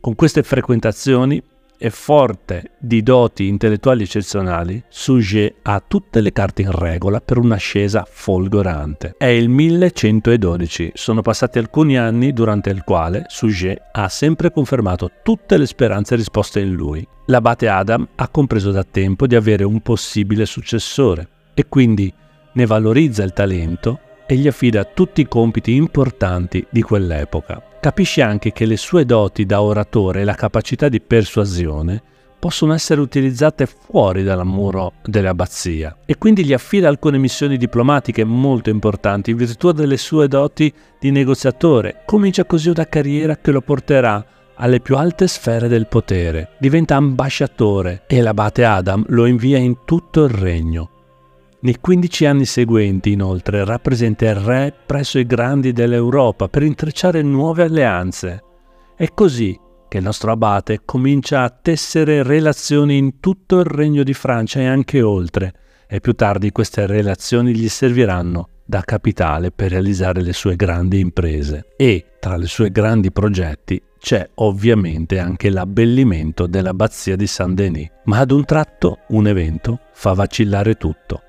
Con 0.00 0.14
queste 0.14 0.42
frequentazioni 0.42 1.42
e 1.78 1.90
forte 1.90 2.72
di 2.78 3.02
doti 3.02 3.46
intellettuali 3.46 4.02
eccezionali, 4.02 4.82
Suger 4.88 5.54
ha 5.62 5.82
tutte 5.86 6.20
le 6.20 6.32
carte 6.32 6.62
in 6.62 6.72
regola 6.72 7.20
per 7.20 7.38
un'ascesa 7.38 8.06
folgorante. 8.08 9.14
È 9.16 9.26
il 9.26 9.48
1112, 9.48 10.92
sono 10.94 11.22
passati 11.22 11.58
alcuni 11.58 11.96
anni 11.96 12.32
durante 12.32 12.70
il 12.70 12.82
quale 12.82 13.24
Suger 13.28 13.90
ha 13.92 14.08
sempre 14.08 14.50
confermato 14.50 15.10
tutte 15.22 15.56
le 15.56 15.66
speranze 15.66 16.16
risposte 16.16 16.60
in 16.60 16.72
lui. 16.72 17.06
L'abate 17.26 17.68
Adam 17.68 18.06
ha 18.16 18.28
compreso 18.28 18.70
da 18.70 18.84
tempo 18.84 19.26
di 19.26 19.36
avere 19.36 19.64
un 19.64 19.80
possibile 19.80 20.46
successore 20.46 21.28
e 21.54 21.66
quindi 21.68 22.12
ne 22.52 22.66
valorizza 22.66 23.22
il 23.22 23.32
talento 23.32 24.00
e 24.28 24.36
gli 24.36 24.46
affida 24.46 24.84
tutti 24.84 25.22
i 25.22 25.28
compiti 25.28 25.74
importanti 25.74 26.64
di 26.70 26.82
quell'epoca 26.82 27.62
capisce 27.80 28.22
anche 28.22 28.52
che 28.52 28.66
le 28.66 28.76
sue 28.76 29.04
doti 29.04 29.46
da 29.46 29.62
oratore 29.62 30.20
e 30.20 30.24
la 30.24 30.34
capacità 30.34 30.88
di 30.88 31.00
persuasione 31.00 32.02
possono 32.38 32.72
essere 32.72 33.00
utilizzate 33.00 33.66
fuori 33.66 34.22
dal 34.22 34.44
muro 34.46 34.94
dell'abbazia 35.04 35.98
e 36.04 36.18
quindi 36.18 36.44
gli 36.44 36.52
affida 36.52 36.88
alcune 36.88 37.18
missioni 37.18 37.56
diplomatiche 37.56 38.24
molto 38.24 38.70
importanti 38.70 39.30
in 39.30 39.36
virtù 39.36 39.72
delle 39.72 39.96
sue 39.96 40.28
doti 40.28 40.72
di 41.00 41.10
negoziatore. 41.10 42.02
Comincia 42.04 42.44
così 42.44 42.68
una 42.68 42.86
carriera 42.86 43.36
che 43.36 43.50
lo 43.50 43.60
porterà 43.60 44.24
alle 44.54 44.80
più 44.80 44.96
alte 44.96 45.26
sfere 45.26 45.66
del 45.68 45.88
potere. 45.88 46.50
Diventa 46.58 46.96
ambasciatore 46.96 48.02
e 48.06 48.20
l'abate 48.20 48.64
Adam 48.64 49.04
lo 49.08 49.26
invia 49.26 49.58
in 49.58 49.78
tutto 49.84 50.24
il 50.24 50.30
regno. 50.30 50.90
Nei 51.60 51.76
15 51.80 52.24
anni 52.24 52.44
seguenti, 52.44 53.10
inoltre, 53.10 53.64
rappresenta 53.64 54.26
il 54.26 54.36
re 54.36 54.72
presso 54.86 55.18
i 55.18 55.26
grandi 55.26 55.72
dell'Europa 55.72 56.48
per 56.48 56.62
intrecciare 56.62 57.20
nuove 57.22 57.64
alleanze. 57.64 58.44
È 58.94 59.08
così 59.12 59.58
che 59.88 59.98
il 59.98 60.04
nostro 60.04 60.30
abate 60.30 60.82
comincia 60.84 61.42
a 61.42 61.50
tessere 61.50 62.22
relazioni 62.22 62.96
in 62.96 63.18
tutto 63.18 63.58
il 63.58 63.64
regno 63.64 64.04
di 64.04 64.14
Francia 64.14 64.60
e 64.60 64.66
anche 64.66 65.02
oltre, 65.02 65.52
e 65.88 66.00
più 66.00 66.12
tardi 66.12 66.52
queste 66.52 66.86
relazioni 66.86 67.52
gli 67.52 67.68
serviranno 67.68 68.50
da 68.64 68.82
capitale 68.82 69.50
per 69.50 69.72
realizzare 69.72 70.22
le 70.22 70.34
sue 70.34 70.54
grandi 70.54 71.00
imprese. 71.00 71.70
E 71.76 72.04
tra 72.20 72.36
i 72.36 72.46
suoi 72.46 72.70
grandi 72.70 73.10
progetti 73.10 73.82
c'è 73.98 74.28
ovviamente 74.34 75.18
anche 75.18 75.50
l'abbellimento 75.50 76.46
dell'abbazia 76.46 77.16
di 77.16 77.26
Saint-Denis, 77.26 77.88
ma 78.04 78.18
ad 78.18 78.30
un 78.30 78.44
tratto 78.44 78.98
un 79.08 79.26
evento 79.26 79.80
fa 79.92 80.12
vacillare 80.12 80.76
tutto. 80.76 81.22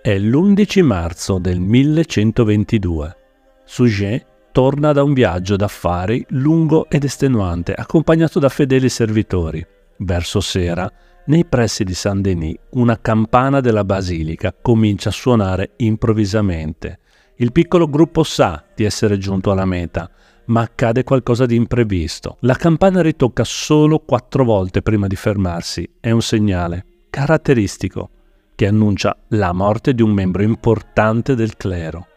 È 0.00 0.16
l'11 0.16 0.84
marzo 0.84 1.38
del 1.38 1.58
1122. 1.58 3.16
Suger 3.64 4.24
torna 4.52 4.92
da 4.92 5.02
un 5.02 5.12
viaggio 5.12 5.56
d'affari 5.56 6.24
lungo 6.30 6.88
ed 6.88 7.02
estenuante, 7.02 7.74
accompagnato 7.74 8.38
da 8.38 8.48
fedeli 8.48 8.88
servitori. 8.88 9.64
Verso 9.98 10.40
sera, 10.40 10.90
nei 11.26 11.44
pressi 11.44 11.82
di 11.82 11.94
Saint-Denis, 11.94 12.54
una 12.70 13.00
campana 13.00 13.60
della 13.60 13.84
basilica 13.84 14.54
comincia 14.54 15.08
a 15.08 15.12
suonare 15.12 15.72
improvvisamente. 15.78 17.00
Il 17.38 17.50
piccolo 17.50 17.88
gruppo 17.88 18.22
sa 18.22 18.64
di 18.76 18.84
essere 18.84 19.18
giunto 19.18 19.50
alla 19.50 19.66
meta, 19.66 20.08
ma 20.46 20.60
accade 20.60 21.02
qualcosa 21.02 21.44
di 21.44 21.56
imprevisto. 21.56 22.36
La 22.42 22.54
campana 22.54 23.02
ritocca 23.02 23.42
solo 23.42 23.98
quattro 23.98 24.44
volte 24.44 24.80
prima 24.80 25.08
di 25.08 25.16
fermarsi. 25.16 25.90
È 25.98 26.12
un 26.12 26.22
segnale 26.22 26.84
caratteristico 27.10 28.10
che 28.58 28.66
annuncia 28.66 29.16
la 29.28 29.52
morte 29.52 29.94
di 29.94 30.02
un 30.02 30.10
membro 30.10 30.42
importante 30.42 31.36
del 31.36 31.56
clero. 31.56 32.08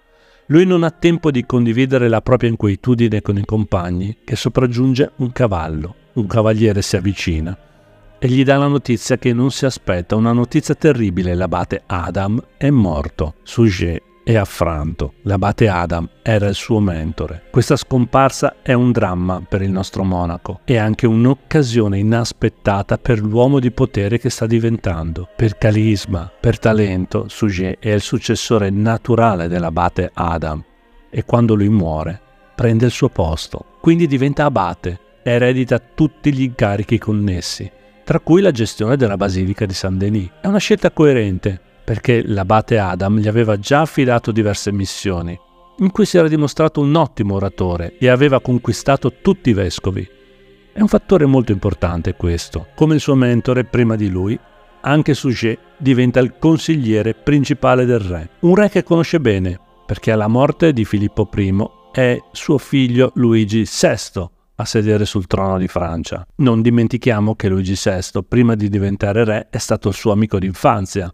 Lui 0.48 0.66
non 0.66 0.82
ha 0.82 0.90
tempo 0.90 1.30
di 1.30 1.46
condividere 1.46 2.10
la 2.10 2.24
propria 2.24 2.50
inquietudine 2.50 3.22
con 3.22 3.38
i 3.38 3.46
compagni, 3.46 4.18
che 4.26 4.36
sopraggiunge 4.36 5.12
un 5.18 5.32
cavallo. 5.32 5.94
Un 6.14 6.26
cavaliere 6.26 6.82
si 6.82 6.96
avvicina 6.96 7.56
e 8.18 8.28
gli 8.28 8.44
dà 8.44 8.58
la 8.58 8.66
notizia 8.66 9.20
che 9.20 9.34
non 9.34 9.52
si 9.52 9.68
aspetta, 9.68 10.16
una 10.16 10.32
notizia 10.32 10.74
terribile, 10.74 11.36
l'abate 11.36 11.84
Adam 11.86 12.44
è 12.58 12.72
morto. 12.72 13.36
Suger 13.44 14.02
e 14.24 14.38
affranto. 14.38 15.14
L'abate 15.24 15.68
Adam 15.68 16.08
era 16.22 16.48
il 16.48 16.56
suo 16.56 16.80
mentore. 16.80 17.44
Questa 17.52 17.76
scomparsa 17.76 18.58
è 18.62 18.74
un 18.74 18.92
dramma 18.92 19.44
per 19.48 19.62
il 19.62 19.72
nostro 19.72 20.04
monaco 20.04 20.60
e 20.66 20.78
anche 20.78 21.08
un'occasione 21.08 21.98
inaspettata 22.00 22.98
per 22.98 23.20
l'uomo 23.20 23.60
di 23.60 23.72
potere 23.72 24.20
che 24.20 24.30
sta 24.30 24.46
diventando. 24.46 25.28
Per 25.36 25.58
carisma, 25.58 26.32
per 26.40 26.60
talento, 26.60 27.26
Sujet 27.28 27.80
è 27.80 27.90
il 27.90 28.02
successore 28.02 28.70
naturale 28.70 29.48
dell'abate 29.48 30.12
Adam 30.14 30.64
e 31.10 31.26
quando 31.26 31.56
lui 31.56 31.70
muore 31.70 32.20
prende 32.56 32.86
il 32.86 32.92
suo 32.92 33.10
posto. 33.10 33.66
Quindi 33.82 34.08
diventa 34.08 34.46
abate 34.46 35.00
e 35.24 35.32
eredita 35.32 35.80
tutti 35.80 36.34
gli 36.34 36.44
incarichi 36.44 36.98
connessi, 36.98 37.70
tra 38.04 38.20
cui 38.20 38.42
la 38.42 38.52
gestione 38.52 38.98
della 38.98 39.18
Basilica 39.18 39.66
di 39.66 39.74
Saint 39.74 39.98
Denis. 39.98 40.30
È 40.42 40.48
una 40.48 40.58
scelta 40.60 40.92
coerente 40.92 41.62
perché 41.92 42.26
l'abate 42.26 42.78
Adam 42.78 43.20
gli 43.20 43.28
aveva 43.28 43.60
già 43.60 43.82
affidato 43.82 44.32
diverse 44.32 44.72
missioni, 44.72 45.38
in 45.80 45.92
cui 45.92 46.06
si 46.06 46.16
era 46.16 46.30
dimostrato 46.30 46.80
un 46.80 46.96
ottimo 46.96 47.36
oratore 47.36 47.98
e 47.98 48.08
aveva 48.08 48.40
conquistato 48.40 49.16
tutti 49.22 49.50
i 49.50 49.54
vescovi. 49.54 50.08
È 50.72 50.80
un 50.80 50.88
fattore 50.88 51.26
molto 51.26 51.52
importante 51.52 52.16
questo. 52.16 52.68
Come 52.76 52.94
il 52.94 53.02
suo 53.02 53.16
mentore 53.16 53.66
prima 53.66 53.98
di 53.98 54.08
lui, 54.08 54.40
anche 54.80 55.14
Sujet 55.14 55.60
diventa 55.76 56.22
il 56.22 56.36
consigliere 56.40 57.14
principale 57.14 57.84
del 57.84 58.00
re. 58.00 58.30
Un 58.40 58.56
re 58.56 58.70
che 58.70 58.84
conosce 58.84 59.20
bene, 59.20 59.60
perché 59.86 60.14
alla 60.14 60.30
morte 60.30 60.72
di 60.72 60.86
Filippo 60.86 61.30
I 61.36 61.54
è 61.92 62.18
suo 62.32 62.58
figlio 62.58 63.12
Luigi 63.16 63.64
VI 63.70 64.30
a 64.56 64.64
sedere 64.64 65.04
sul 65.04 65.28
trono 65.28 65.58
di 65.58 65.68
Francia. 65.68 66.26
Non 66.38 66.62
dimentichiamo 66.62 67.36
che 67.36 67.50
Luigi 67.50 67.76
VI, 67.78 68.24
prima 68.26 68.56
di 68.56 68.70
diventare 68.70 69.26
re, 69.26 69.48
è 69.50 69.58
stato 69.58 69.90
il 69.90 69.94
suo 69.94 70.14
amico 70.14 70.40
d'infanzia 70.40 71.14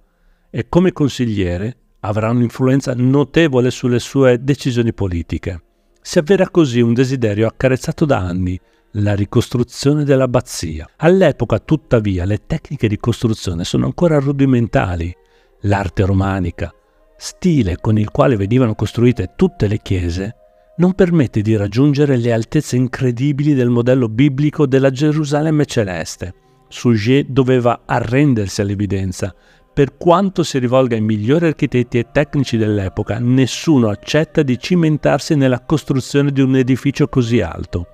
e 0.49 0.67
come 0.69 0.91
consigliere 0.91 1.77
avrà 2.01 2.29
un'influenza 2.29 2.93
notevole 2.95 3.71
sulle 3.71 3.99
sue 3.99 4.43
decisioni 4.43 4.93
politiche. 4.93 5.61
Si 6.01 6.19
avvera 6.19 6.49
così 6.49 6.79
un 6.79 6.93
desiderio 6.93 7.47
accarezzato 7.47 8.05
da 8.05 8.19
anni, 8.19 8.59
la 8.91 9.13
ricostruzione 9.13 10.03
dell'abbazia. 10.03 10.87
All'epoca, 10.97 11.59
tuttavia, 11.59 12.25
le 12.25 12.45
tecniche 12.45 12.87
di 12.87 12.97
costruzione 12.97 13.63
sono 13.63 13.85
ancora 13.85 14.19
rudimentali. 14.19 15.13
L'arte 15.61 16.05
romanica, 16.05 16.73
stile 17.17 17.77
con 17.81 17.97
il 17.97 18.09
quale 18.11 18.37
venivano 18.37 18.75
costruite 18.75 19.33
tutte 19.35 19.67
le 19.67 19.79
chiese, 19.79 20.35
non 20.77 20.93
permette 20.93 21.41
di 21.41 21.55
raggiungere 21.55 22.17
le 22.17 22.31
altezze 22.31 22.75
incredibili 22.75 23.53
del 23.53 23.69
modello 23.69 24.07
biblico 24.07 24.65
della 24.67 24.91
Gerusalemme 24.91 25.65
celeste. 25.65 26.33
Sujet 26.69 27.27
doveva 27.27 27.81
arrendersi 27.85 28.61
all'evidenza, 28.61 29.33
per 29.77 29.95
quanto 29.95 30.41
si 30.41 30.57
rivolga 30.57 30.95
ai 30.95 31.01
migliori 31.01 31.45
architetti 31.45 31.99
e 31.99 32.07
tecnici 32.11 32.57
dell'epoca, 32.57 33.19
nessuno 33.19 33.89
accetta 33.89 34.41
di 34.41 34.57
cimentarsi 34.57 35.35
nella 35.35 35.59
costruzione 35.59 36.31
di 36.31 36.41
un 36.41 36.55
edificio 36.55 37.07
così 37.07 37.41
alto. 37.41 37.85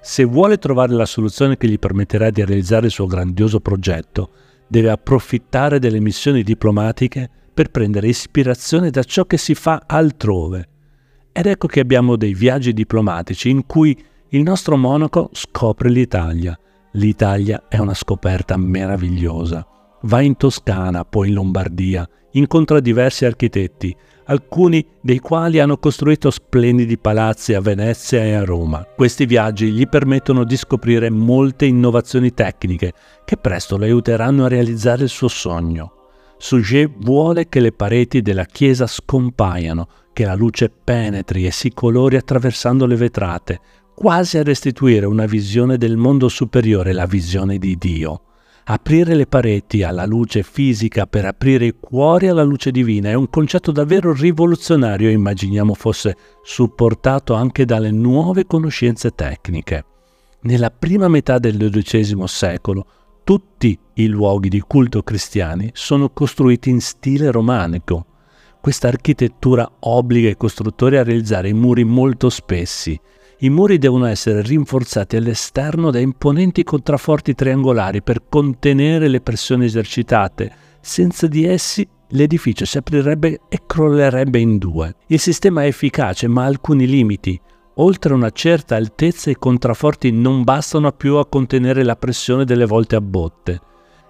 Se 0.00 0.22
vuole 0.22 0.58
trovare 0.58 0.92
la 0.92 1.04
soluzione 1.04 1.56
che 1.56 1.66
gli 1.66 1.80
permetterà 1.80 2.30
di 2.30 2.44
realizzare 2.44 2.86
il 2.86 2.92
suo 2.92 3.06
grandioso 3.06 3.58
progetto, 3.58 4.30
deve 4.68 4.88
approfittare 4.88 5.80
delle 5.80 5.98
missioni 5.98 6.44
diplomatiche 6.44 7.28
per 7.52 7.72
prendere 7.72 8.06
ispirazione 8.06 8.90
da 8.90 9.02
ciò 9.02 9.24
che 9.24 9.36
si 9.36 9.56
fa 9.56 9.82
altrove. 9.84 10.68
Ed 11.32 11.46
ecco 11.46 11.66
che 11.66 11.80
abbiamo 11.80 12.14
dei 12.14 12.34
viaggi 12.34 12.72
diplomatici 12.72 13.50
in 13.50 13.66
cui 13.66 14.00
il 14.28 14.42
nostro 14.42 14.76
monaco 14.76 15.30
scopre 15.32 15.90
l'Italia. 15.90 16.56
L'Italia 16.92 17.64
è 17.68 17.78
una 17.78 17.94
scoperta 17.94 18.56
meravigliosa 18.56 19.66
va 20.06 20.20
in 20.20 20.36
Toscana, 20.36 21.04
poi 21.04 21.28
in 21.28 21.34
Lombardia, 21.34 22.08
incontra 22.32 22.80
diversi 22.80 23.24
architetti, 23.24 23.94
alcuni 24.26 24.84
dei 25.00 25.18
quali 25.18 25.58
hanno 25.58 25.78
costruito 25.78 26.30
splendidi 26.30 26.98
palazzi 26.98 27.54
a 27.54 27.60
Venezia 27.60 28.22
e 28.22 28.34
a 28.34 28.44
Roma. 28.44 28.84
Questi 28.84 29.26
viaggi 29.26 29.70
gli 29.70 29.86
permettono 29.88 30.44
di 30.44 30.56
scoprire 30.56 31.10
molte 31.10 31.66
innovazioni 31.66 32.32
tecniche 32.32 32.92
che 33.24 33.36
presto 33.36 33.76
le 33.76 33.86
aiuteranno 33.86 34.44
a 34.44 34.48
realizzare 34.48 35.04
il 35.04 35.08
suo 35.08 35.28
sogno. 35.28 35.92
Sujet 36.38 36.90
vuole 36.98 37.48
che 37.48 37.60
le 37.60 37.72
pareti 37.72 38.20
della 38.20 38.44
chiesa 38.44 38.86
scompaiano, 38.86 39.88
che 40.12 40.24
la 40.24 40.34
luce 40.34 40.70
penetri 40.70 41.46
e 41.46 41.50
si 41.50 41.72
colori 41.72 42.16
attraversando 42.16 42.86
le 42.86 42.96
vetrate, 42.96 43.60
quasi 43.94 44.36
a 44.36 44.42
restituire 44.42 45.06
una 45.06 45.24
visione 45.24 45.78
del 45.78 45.96
mondo 45.96 46.28
superiore, 46.28 46.92
la 46.92 47.06
visione 47.06 47.58
di 47.58 47.76
Dio. 47.76 48.20
Aprire 48.68 49.14
le 49.14 49.28
pareti 49.28 49.84
alla 49.84 50.04
luce 50.06 50.42
fisica 50.42 51.06
per 51.06 51.24
aprire 51.24 51.66
i 51.66 51.76
cuori 51.78 52.26
alla 52.26 52.42
luce 52.42 52.72
divina 52.72 53.10
è 53.10 53.14
un 53.14 53.30
concetto 53.30 53.70
davvero 53.70 54.12
rivoluzionario 54.12 55.08
immaginiamo 55.08 55.72
fosse 55.72 56.16
supportato 56.42 57.34
anche 57.34 57.64
dalle 57.64 57.92
nuove 57.92 58.44
conoscenze 58.44 59.12
tecniche. 59.12 59.84
Nella 60.40 60.72
prima 60.72 61.06
metà 61.06 61.38
del 61.38 61.56
XII 61.56 62.26
secolo 62.26 62.86
tutti 63.22 63.78
i 63.94 64.08
luoghi 64.08 64.48
di 64.48 64.58
culto 64.58 65.04
cristiani 65.04 65.70
sono 65.72 66.10
costruiti 66.10 66.68
in 66.68 66.80
stile 66.80 67.30
romanico. 67.30 68.06
Questa 68.60 68.88
architettura 68.88 69.70
obbliga 69.78 70.28
i 70.28 70.36
costruttori 70.36 70.96
a 70.96 71.04
realizzare 71.04 71.50
i 71.50 71.54
muri 71.54 71.84
molto 71.84 72.30
spessi, 72.30 72.98
i 73.40 73.50
muri 73.50 73.76
devono 73.76 74.06
essere 74.06 74.40
rinforzati 74.40 75.16
all'esterno 75.16 75.90
da 75.90 75.98
imponenti 75.98 76.64
contrafforti 76.64 77.34
triangolari 77.34 78.00
per 78.02 78.22
contenere 78.28 79.08
le 79.08 79.20
pressioni 79.20 79.66
esercitate. 79.66 80.50
Senza 80.80 81.26
di 81.26 81.44
essi 81.44 81.86
l'edificio 82.10 82.64
si 82.64 82.78
aprirebbe 82.78 83.40
e 83.48 83.60
crollerebbe 83.66 84.38
in 84.38 84.56
due. 84.56 84.94
Il 85.08 85.20
sistema 85.20 85.64
è 85.64 85.66
efficace 85.66 86.28
ma 86.28 86.44
ha 86.44 86.46
alcuni 86.46 86.86
limiti. 86.86 87.38
Oltre 87.74 88.14
una 88.14 88.30
certa 88.30 88.76
altezza 88.76 89.28
i 89.28 89.36
contrafforti 89.36 90.10
non 90.12 90.42
bastano 90.42 90.90
più 90.92 91.16
a 91.16 91.26
contenere 91.26 91.84
la 91.84 91.96
pressione 91.96 92.46
delle 92.46 92.64
volte 92.64 92.96
a 92.96 93.02
botte. 93.02 93.60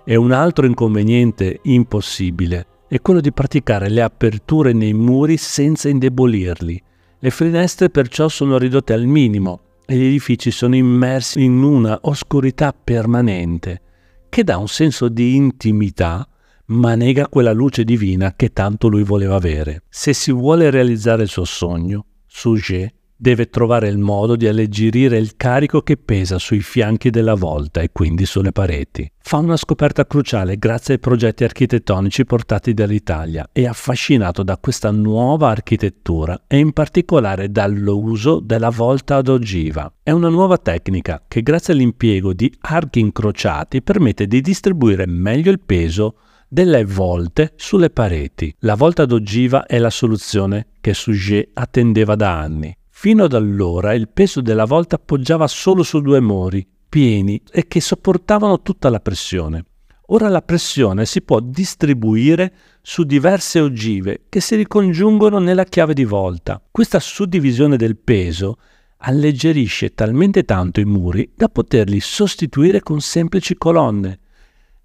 E 0.04 0.14
un 0.14 0.30
altro 0.30 0.66
inconveniente 0.66 1.58
impossibile 1.62 2.66
è 2.86 3.00
quello 3.00 3.20
di 3.20 3.32
praticare 3.32 3.88
le 3.88 4.02
aperture 4.02 4.72
nei 4.72 4.92
muri 4.92 5.36
senza 5.36 5.88
indebolirli. 5.88 6.80
Le 7.18 7.30
finestre 7.30 7.88
perciò 7.90 8.28
sono 8.28 8.58
ridotte 8.58 8.92
al 8.92 9.06
minimo 9.06 9.60
e 9.86 9.96
gli 9.96 10.04
edifici 10.04 10.50
sono 10.50 10.76
immersi 10.76 11.42
in 11.42 11.62
una 11.62 11.98
oscurità 12.02 12.72
permanente 12.72 13.80
che 14.28 14.44
dà 14.44 14.58
un 14.58 14.68
senso 14.68 15.08
di 15.08 15.34
intimità 15.34 16.28
ma 16.66 16.94
nega 16.94 17.28
quella 17.28 17.52
luce 17.52 17.84
divina 17.84 18.34
che 18.34 18.52
tanto 18.52 18.88
lui 18.88 19.04
voleva 19.04 19.36
avere. 19.36 19.84
Se 19.88 20.12
si 20.12 20.32
vuole 20.32 20.70
realizzare 20.70 21.22
il 21.22 21.28
suo 21.28 21.44
sogno, 21.44 22.06
Sujet 22.26 22.92
deve 23.16 23.48
trovare 23.48 23.88
il 23.88 23.98
modo 23.98 24.36
di 24.36 24.46
alleggerire 24.46 25.16
il 25.16 25.36
carico 25.36 25.80
che 25.80 25.96
pesa 25.96 26.38
sui 26.38 26.60
fianchi 26.60 27.10
della 27.10 27.34
volta 27.34 27.80
e 27.80 27.90
quindi 27.90 28.26
sulle 28.26 28.52
pareti. 28.52 29.10
Fa 29.18 29.38
una 29.38 29.56
scoperta 29.56 30.06
cruciale 30.06 30.58
grazie 30.58 30.94
ai 30.94 31.00
progetti 31.00 31.42
architettonici 31.42 32.24
portati 32.24 32.74
dall'Italia 32.74 33.48
e 33.52 33.66
affascinato 33.66 34.42
da 34.42 34.58
questa 34.58 34.90
nuova 34.90 35.48
architettura 35.48 36.42
e 36.46 36.58
in 36.58 36.72
particolare 36.72 37.50
dall'uso 37.50 38.38
della 38.40 38.70
volta 38.70 39.16
ad 39.16 39.28
ogiva. 39.28 39.92
È 40.02 40.10
una 40.10 40.28
nuova 40.28 40.58
tecnica 40.58 41.24
che 41.26 41.42
grazie 41.42 41.72
all'impiego 41.72 42.32
di 42.32 42.52
archi 42.60 43.00
incrociati 43.00 43.82
permette 43.82 44.26
di 44.26 44.40
distribuire 44.40 45.06
meglio 45.06 45.50
il 45.50 45.60
peso 45.60 46.18
delle 46.48 46.84
volte 46.84 47.54
sulle 47.56 47.90
pareti. 47.90 48.54
La 48.60 48.76
volta 48.76 49.02
ad 49.02 49.12
ogiva 49.12 49.66
è 49.66 49.78
la 49.78 49.90
soluzione 49.90 50.68
che 50.80 50.94
Sujet 50.94 51.50
attendeva 51.54 52.14
da 52.14 52.38
anni. 52.38 52.76
Fino 52.98 53.24
ad 53.24 53.34
allora 53.34 53.92
il 53.92 54.08
peso 54.08 54.40
della 54.40 54.64
volta 54.64 54.98
poggiava 54.98 55.46
solo 55.48 55.82
su 55.82 56.00
due 56.00 56.18
muri, 56.18 56.66
pieni 56.88 57.38
e 57.52 57.68
che 57.68 57.82
sopportavano 57.82 58.62
tutta 58.62 58.88
la 58.88 59.00
pressione. 59.00 59.66
Ora 60.06 60.30
la 60.30 60.40
pressione 60.40 61.04
si 61.04 61.20
può 61.20 61.40
distribuire 61.40 62.54
su 62.80 63.02
diverse 63.02 63.60
ogive 63.60 64.22
che 64.30 64.40
si 64.40 64.56
ricongiungono 64.56 65.38
nella 65.38 65.64
chiave 65.64 65.92
di 65.92 66.06
volta. 66.06 66.60
Questa 66.70 66.98
suddivisione 66.98 67.76
del 67.76 67.98
peso 67.98 68.56
alleggerisce 68.96 69.92
talmente 69.92 70.44
tanto 70.44 70.80
i 70.80 70.86
muri 70.86 71.30
da 71.36 71.50
poterli 71.50 72.00
sostituire 72.00 72.80
con 72.80 73.02
semplici 73.02 73.56
colonne 73.56 74.20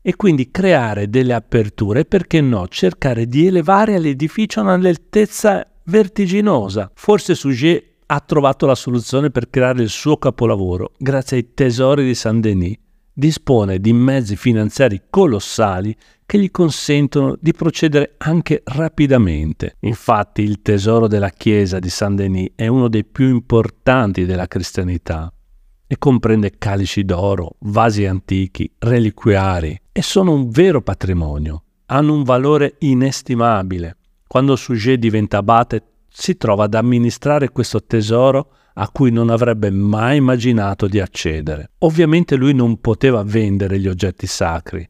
e 0.02 0.18
quindi 0.18 0.52
creare 0.52 1.10
delle 1.10 1.34
aperture, 1.34 2.04
perché 2.04 2.42
no, 2.42 2.68
cercare 2.68 3.26
di 3.26 3.48
elevare 3.48 3.98
l'edificio 4.00 4.60
a 4.60 4.64
un'altezza 4.64 5.66
vertiginosa. 5.86 6.92
Forse 6.94 7.36
Sujet 7.36 7.91
ha 8.14 8.20
trovato 8.20 8.66
la 8.66 8.76
soluzione 8.76 9.30
per 9.30 9.50
creare 9.50 9.82
il 9.82 9.88
suo 9.90 10.18
capolavoro 10.18 10.92
grazie 10.98 11.38
ai 11.38 11.54
tesori 11.54 12.04
di 12.04 12.14
Saint-Denis. 12.14 12.76
Dispone 13.14 13.80
di 13.80 13.94
mezzi 13.94 14.36
finanziari 14.36 15.04
colossali 15.10 15.96
che 16.26 16.38
gli 16.38 16.52
consentono 16.52 17.38
di 17.40 17.54
procedere 17.54 18.16
anche 18.18 18.64
rapidamente. 18.66 19.78
Infatti 19.82 20.42
il 20.42 20.62
tesoro 20.62 21.08
della 21.08 21.30
chiesa 21.30 21.80
di 21.80 21.90
Saint-Denis 21.90 22.52
è 22.56 22.68
uno 22.68 22.90
dei 22.90 23.06
più 23.06 23.30
importanti 23.30 24.26
della 24.26 24.48
cristianità 24.48 25.32
e 25.88 25.98
comprende 25.98 26.58
calici 26.58 27.06
d'oro, 27.06 27.56
vasi 27.60 28.06
antichi, 28.06 28.70
reliquiari 28.80 29.80
e 29.90 30.02
sono 30.02 30.34
un 30.34 30.50
vero 30.50 30.82
patrimonio. 30.82 31.64
Hanno 31.86 32.14
un 32.14 32.24
valore 32.24 32.76
inestimabile 32.80 33.96
Quando 34.28 34.56
Sujet 34.56 34.98
diventa 34.98 35.38
abate, 35.38 35.84
si 36.12 36.36
trova 36.36 36.66
ad 36.66 36.74
amministrare 36.74 37.50
questo 37.50 37.84
tesoro 37.84 38.54
a 38.74 38.90
cui 38.90 39.12
non 39.12 39.30
avrebbe 39.30 39.70
mai 39.70 40.18
immaginato 40.18 40.88
di 40.88 41.00
accedere. 41.00 41.72
Ovviamente 41.80 42.36
lui 42.36 42.54
non 42.54 42.80
poteva 42.80 43.24
vendere 43.24 43.80
gli 43.80 43.88
oggetti 43.88 44.28
sacri, 44.28 44.88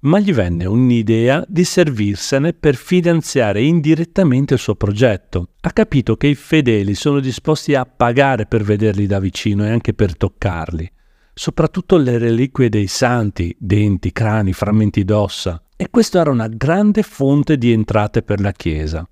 ma 0.00 0.18
gli 0.18 0.32
venne 0.32 0.64
un'idea 0.64 1.44
di 1.46 1.64
servirsene 1.64 2.54
per 2.54 2.74
finanziare 2.74 3.62
indirettamente 3.62 4.54
il 4.54 4.60
suo 4.60 4.74
progetto. 4.74 5.50
Ha 5.60 5.70
capito 5.70 6.16
che 6.16 6.26
i 6.26 6.34
fedeli 6.34 6.94
sono 6.94 7.20
disposti 7.20 7.74
a 7.74 7.84
pagare 7.86 8.46
per 8.46 8.62
vederli 8.62 9.06
da 9.06 9.20
vicino 9.20 9.64
e 9.64 9.70
anche 9.70 9.94
per 9.94 10.16
toccarli, 10.16 10.90
soprattutto 11.32 11.96
le 11.96 12.18
reliquie 12.18 12.68
dei 12.68 12.86
santi, 12.88 13.54
denti, 13.58 14.10
crani, 14.10 14.52
frammenti 14.52 15.04
d'ossa, 15.04 15.62
e 15.76 15.88
questa 15.90 16.20
era 16.20 16.30
una 16.30 16.48
grande 16.48 17.02
fonte 17.02 17.56
di 17.56 17.72
entrate 17.72 18.22
per 18.22 18.40
la 18.40 18.52
Chiesa. 18.52 19.06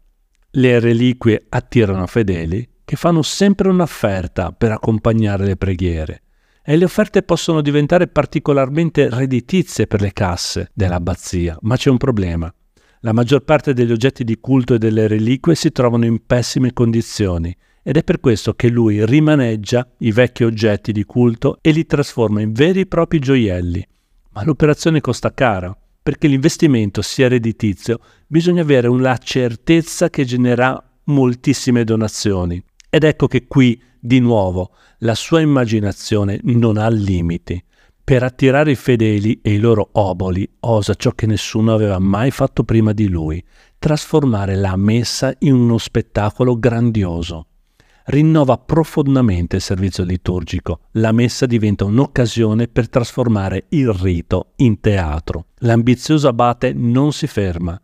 Le 0.52 0.80
reliquie 0.80 1.46
attirano 1.48 2.08
fedeli 2.08 2.68
che 2.84 2.96
fanno 2.96 3.22
sempre 3.22 3.68
un'offerta 3.68 4.50
per 4.50 4.72
accompagnare 4.72 5.44
le 5.44 5.56
preghiere 5.56 6.22
e 6.64 6.76
le 6.76 6.84
offerte 6.84 7.22
possono 7.22 7.60
diventare 7.60 8.08
particolarmente 8.08 9.08
redditizie 9.08 9.86
per 9.86 10.00
le 10.00 10.12
casse 10.12 10.70
dell'abbazia, 10.74 11.56
ma 11.60 11.76
c'è 11.76 11.88
un 11.88 11.98
problema. 11.98 12.52
La 13.02 13.12
maggior 13.12 13.44
parte 13.44 13.74
degli 13.74 13.92
oggetti 13.92 14.24
di 14.24 14.40
culto 14.40 14.74
e 14.74 14.78
delle 14.78 15.06
reliquie 15.06 15.54
si 15.54 15.70
trovano 15.70 16.04
in 16.04 16.26
pessime 16.26 16.72
condizioni 16.72 17.56
ed 17.82 17.96
è 17.96 18.02
per 18.02 18.18
questo 18.18 18.54
che 18.54 18.68
lui 18.68 19.06
rimaneggia 19.06 19.88
i 19.98 20.10
vecchi 20.10 20.42
oggetti 20.42 20.90
di 20.90 21.04
culto 21.04 21.58
e 21.60 21.70
li 21.70 21.86
trasforma 21.86 22.40
in 22.40 22.52
veri 22.52 22.80
e 22.80 22.86
propri 22.86 23.20
gioielli. 23.20 23.86
Ma 24.32 24.44
l'operazione 24.44 25.00
costa 25.00 25.32
cara, 25.32 25.76
perché 26.10 26.26
l'investimento 26.26 27.02
sia 27.02 27.28
redditizio 27.28 28.00
bisogna 28.26 28.62
avere 28.62 28.88
una 28.88 29.16
certezza 29.16 30.10
che 30.10 30.24
genera 30.24 30.76
moltissime 31.04 31.84
donazioni. 31.84 32.60
Ed 32.88 33.04
ecco 33.04 33.28
che 33.28 33.46
qui, 33.46 33.80
di 34.00 34.18
nuovo, 34.18 34.72
la 34.98 35.14
sua 35.14 35.40
immaginazione 35.40 36.40
non 36.42 36.78
ha 36.78 36.88
limiti. 36.88 37.62
Per 38.02 38.24
attirare 38.24 38.72
i 38.72 38.74
fedeli 38.74 39.38
e 39.40 39.52
i 39.52 39.58
loro 39.58 39.90
oboli 39.92 40.50
osa 40.58 40.94
ciò 40.94 41.12
che 41.12 41.26
nessuno 41.26 41.72
aveva 41.72 42.00
mai 42.00 42.32
fatto 42.32 42.64
prima 42.64 42.92
di 42.92 43.06
lui, 43.06 43.40
trasformare 43.78 44.56
la 44.56 44.74
messa 44.74 45.32
in 45.38 45.54
uno 45.54 45.78
spettacolo 45.78 46.58
grandioso. 46.58 47.49
Rinnova 48.10 48.58
profondamente 48.58 49.54
il 49.54 49.62
servizio 49.62 50.02
liturgico. 50.02 50.80
La 50.94 51.12
messa 51.12 51.46
diventa 51.46 51.84
un'occasione 51.84 52.66
per 52.66 52.88
trasformare 52.88 53.66
il 53.68 53.92
rito 53.92 54.48
in 54.56 54.80
teatro. 54.80 55.46
L'ambizioso 55.58 56.26
abate 56.26 56.72
non 56.72 57.12
si 57.12 57.28
ferma 57.28 57.80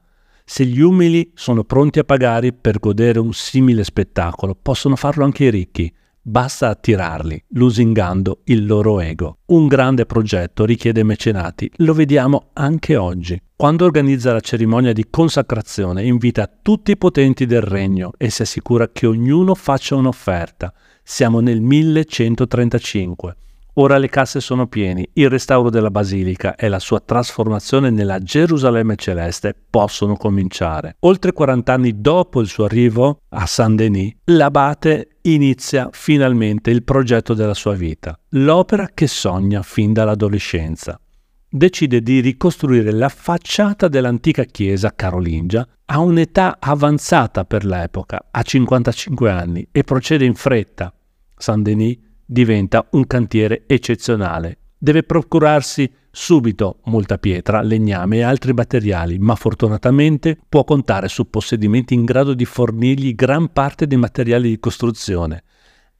se 0.48 0.64
gli 0.64 0.80
umili 0.80 1.32
sono 1.34 1.64
pronti 1.64 1.98
a 1.98 2.04
pagare 2.04 2.52
per 2.52 2.78
godere 2.78 3.18
un 3.18 3.32
simile 3.32 3.82
spettacolo, 3.82 4.54
possono 4.54 4.94
farlo 4.94 5.24
anche 5.24 5.46
i 5.46 5.50
ricchi. 5.50 5.92
Basta 6.28 6.70
attirarli, 6.70 7.40
lusingando 7.50 8.40
il 8.46 8.66
loro 8.66 8.98
ego. 8.98 9.38
Un 9.46 9.68
grande 9.68 10.06
progetto 10.06 10.64
richiede 10.64 11.04
mecenati, 11.04 11.70
lo 11.76 11.94
vediamo 11.94 12.48
anche 12.54 12.96
oggi. 12.96 13.40
Quando 13.54 13.84
organizza 13.84 14.32
la 14.32 14.40
cerimonia 14.40 14.92
di 14.92 15.06
consacrazione 15.08 16.02
invita 16.02 16.50
tutti 16.60 16.90
i 16.90 16.96
potenti 16.96 17.46
del 17.46 17.60
regno 17.60 18.10
e 18.16 18.30
si 18.30 18.42
assicura 18.42 18.88
che 18.88 19.06
ognuno 19.06 19.54
faccia 19.54 19.94
un'offerta. 19.94 20.74
Siamo 21.04 21.38
nel 21.38 21.60
1135. 21.60 23.36
Ora 23.78 23.98
le 23.98 24.08
casse 24.08 24.40
sono 24.40 24.68
pieni, 24.68 25.06
il 25.12 25.28
restauro 25.28 25.68
della 25.68 25.90
basilica 25.90 26.54
e 26.54 26.68
la 26.68 26.78
sua 26.78 27.00
trasformazione 27.00 27.90
nella 27.90 28.20
Gerusalemme 28.20 28.96
celeste 28.96 29.54
possono 29.68 30.16
cominciare. 30.16 30.96
Oltre 31.00 31.32
40 31.34 31.74
anni 31.74 32.00
dopo 32.00 32.40
il 32.40 32.46
suo 32.46 32.64
arrivo 32.64 33.20
a 33.28 33.44
Saint-Denis, 33.44 34.14
l'abate 34.24 35.18
inizia 35.22 35.90
finalmente 35.92 36.70
il 36.70 36.84
progetto 36.84 37.34
della 37.34 37.52
sua 37.52 37.74
vita, 37.74 38.18
l'opera 38.30 38.88
che 38.94 39.06
sogna 39.06 39.60
fin 39.60 39.92
dall'adolescenza. 39.92 40.98
Decide 41.46 42.00
di 42.00 42.20
ricostruire 42.20 42.92
la 42.92 43.10
facciata 43.10 43.88
dell'antica 43.88 44.44
chiesa 44.44 44.94
carolingia 44.94 45.68
a 45.84 45.98
un'età 45.98 46.56
avanzata 46.60 47.44
per 47.44 47.66
l'epoca, 47.66 48.28
a 48.30 48.40
55 48.40 49.30
anni, 49.30 49.68
e 49.70 49.84
procede 49.84 50.24
in 50.24 50.34
fretta. 50.34 50.90
Saint-Denis 51.36 52.04
diventa 52.26 52.86
un 52.90 53.06
cantiere 53.06 53.62
eccezionale. 53.66 54.58
Deve 54.76 55.04
procurarsi 55.04 55.90
subito 56.10 56.80
molta 56.84 57.18
pietra, 57.18 57.62
legname 57.62 58.18
e 58.18 58.22
altri 58.22 58.52
materiali, 58.52 59.18
ma 59.18 59.34
fortunatamente 59.34 60.38
può 60.48 60.64
contare 60.64 61.08
su 61.08 61.30
possedimenti 61.30 61.94
in 61.94 62.04
grado 62.04 62.34
di 62.34 62.44
fornirgli 62.44 63.14
gran 63.14 63.52
parte 63.52 63.86
dei 63.86 63.98
materiali 63.98 64.48
di 64.48 64.58
costruzione. 64.58 65.44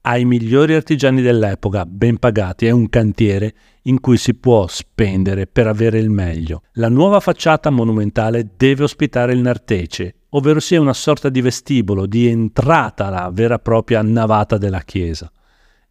Ha 0.01 0.17
i 0.17 0.25
migliori 0.25 0.73
artigiani 0.73 1.21
dell'epoca, 1.21 1.85
ben 1.85 2.17
pagati, 2.17 2.65
è 2.65 2.71
un 2.71 2.87
cantiere 2.89 3.53
in 3.83 3.99
cui 3.99 4.17
si 4.17 4.35
può 4.35 4.67
spendere 4.67 5.47
per 5.47 5.67
avere 5.67 5.99
il 5.99 6.09
meglio. 6.09 6.63
La 6.73 6.89
nuova 6.89 7.19
facciata 7.19 7.69
monumentale 7.69 8.51
deve 8.55 8.83
ospitare 8.83 9.33
il 9.33 9.39
nartece, 9.39 10.15
ovvero 10.29 10.59
sia 10.59 10.79
una 10.79 10.93
sorta 10.93 11.29
di 11.29 11.41
vestibolo, 11.41 12.05
di 12.05 12.27
entrata 12.27 13.07
alla 13.07 13.29
vera 13.31 13.55
e 13.55 13.59
propria 13.59 14.01
navata 14.01 14.57
della 14.57 14.81
chiesa 14.81 15.31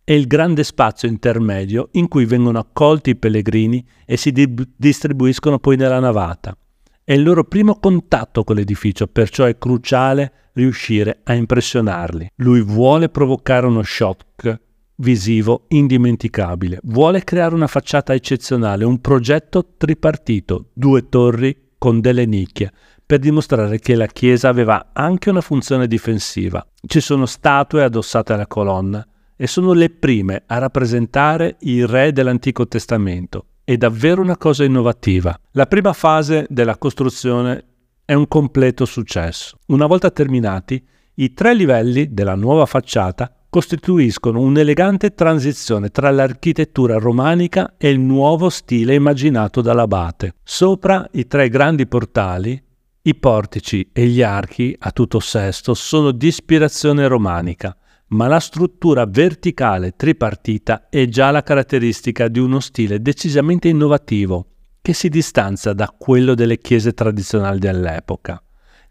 è 0.07 0.13
il 0.13 0.29
grande 0.29 0.63
spazio 0.63 1.09
intermedio 1.09 1.89
in 1.95 2.07
cui 2.07 2.27
vengono 2.27 2.61
accolti 2.61 3.11
i 3.11 3.17
pellegrini 3.17 3.85
e 4.05 4.17
si 4.17 4.31
di- 4.31 4.55
distribuiscono 4.77 5.59
poi 5.59 5.75
nella 5.75 5.99
navata. 5.99 6.57
È 7.03 7.13
il 7.13 7.25
loro 7.25 7.43
primo 7.43 7.81
contatto 7.81 8.45
con 8.45 8.55
l'edificio, 8.55 9.09
perciò 9.09 9.47
è 9.47 9.59
cruciale 9.59 10.51
riuscire 10.53 11.23
a 11.25 11.35
impressionarli. 11.35 12.31
Lui 12.37 12.63
vuole 12.63 13.09
provocare 13.09 13.67
uno 13.67 13.83
shock 13.83 14.61
visivo 14.99 15.65
indimenticabile, 15.71 16.79
vuole 16.85 17.25
creare 17.25 17.57
una 17.57 17.67
facciata 17.67 18.15
eccezionale, 18.15 18.85
un 18.85 19.01
progetto 19.01 19.75
tripartito, 19.77 20.67
due 20.73 21.09
torri 21.09 21.73
con 21.79 22.01
delle 22.01 22.27
nicchie, 22.27 22.73
per 23.05 23.19
dimostrare 23.19 23.81
che 23.81 23.97
la 23.97 24.07
chiesa 24.07 24.51
aveva 24.51 24.91
anche 24.93 25.31
una 25.31 25.41
funzione 25.41 25.89
difensiva. 25.89 26.65
Ci 26.87 27.01
sono 27.01 27.27
statue 27.27 27.83
addossate 27.83 28.35
alla 28.35 28.47
colonna, 28.47 29.05
e 29.37 29.47
sono 29.47 29.73
le 29.73 29.91
prime 29.91 30.43
a 30.47 30.59
rappresentare 30.59 31.57
i 31.61 31.85
re 31.85 32.13
dell'Antico 32.13 32.67
Testamento. 32.67 33.47
È 33.63 33.77
davvero 33.77 34.23
una 34.23 34.37
cosa 34.37 34.65
innovativa. 34.65 35.39
La 35.53 35.67
prima 35.67 35.93
fase 35.93 36.47
della 36.49 36.77
costruzione 36.79 37.65
è 38.05 38.15
un 38.15 38.29
completo 38.29 38.85
successo. 38.85 39.59
Una 39.67 39.87
volta 39.87 40.11
terminati, 40.11 40.83
i 41.15 41.35
tre 41.35 41.55
livelli 41.55 42.13
della 42.13 42.35
nuova 42.35 42.67
facciata 42.67 43.31
costituiscono 43.49 44.41
un'elegante 44.41 45.15
transizione 45.15 45.89
tra 45.89 46.11
l'architettura 46.11 46.99
romanica 46.99 47.75
e 47.79 47.89
il 47.89 47.99
nuovo 47.99 48.51
stile 48.51 48.95
immaginato 48.95 49.61
dall'abate. 49.61 50.35
Sopra 50.43 51.09
i 51.13 51.27
tre 51.27 51.49
grandi 51.49 51.87
portali, 51.87 52.63
i 53.03 53.15
portici 53.15 53.89
e 53.93 54.07
gli 54.07 54.21
archi 54.21 54.77
a 54.79 54.91
tutto 54.91 55.21
sesto 55.21 55.75
sono 55.75 56.11
di 56.11 56.27
ispirazione 56.27 57.07
romanica, 57.07 57.77
ma 58.09 58.29
la 58.29 58.39
struttura 58.39 59.05
verticale 59.07 59.95
tripartita 59.97 60.89
è 60.89 61.07
già 61.07 61.31
la 61.31 61.43
caratteristica 61.43 62.29
di 62.29 62.39
uno 62.39 62.61
stile 62.61 63.01
decisamente 63.01 63.69
innovativo, 63.69 64.47
che 64.81 64.93
si 64.93 65.09
distanzia 65.09 65.73
da 65.73 65.93
quello 65.97 66.35
delle 66.35 66.59
chiese 66.59 66.93
tradizionali 66.93 67.59
dell'epoca. 67.59 68.41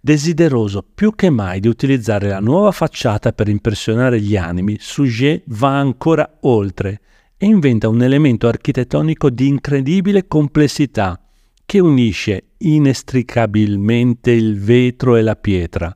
Desideroso 0.01 0.85
più 0.93 1.15
che 1.15 1.29
mai 1.29 1.59
di 1.59 1.67
utilizzare 1.67 2.27
la 2.27 2.39
nuova 2.39 2.71
facciata 2.71 3.31
per 3.31 3.47
impressionare 3.47 4.19
gli 4.19 4.35
animi, 4.35 4.77
Suget 4.79 5.43
va 5.47 5.79
ancora 5.79 6.37
oltre 6.41 7.01
e 7.37 7.45
inventa 7.45 7.87
un 7.87 8.03
elemento 8.03 8.47
architettonico 8.47 9.29
di 9.29 9.47
incredibile 9.47 10.27
complessità 10.27 11.19
che 11.65 11.79
unisce 11.79 12.51
inestricabilmente 12.57 14.31
il 14.31 14.59
vetro 14.59 15.15
e 15.15 15.21
la 15.21 15.35
pietra, 15.35 15.95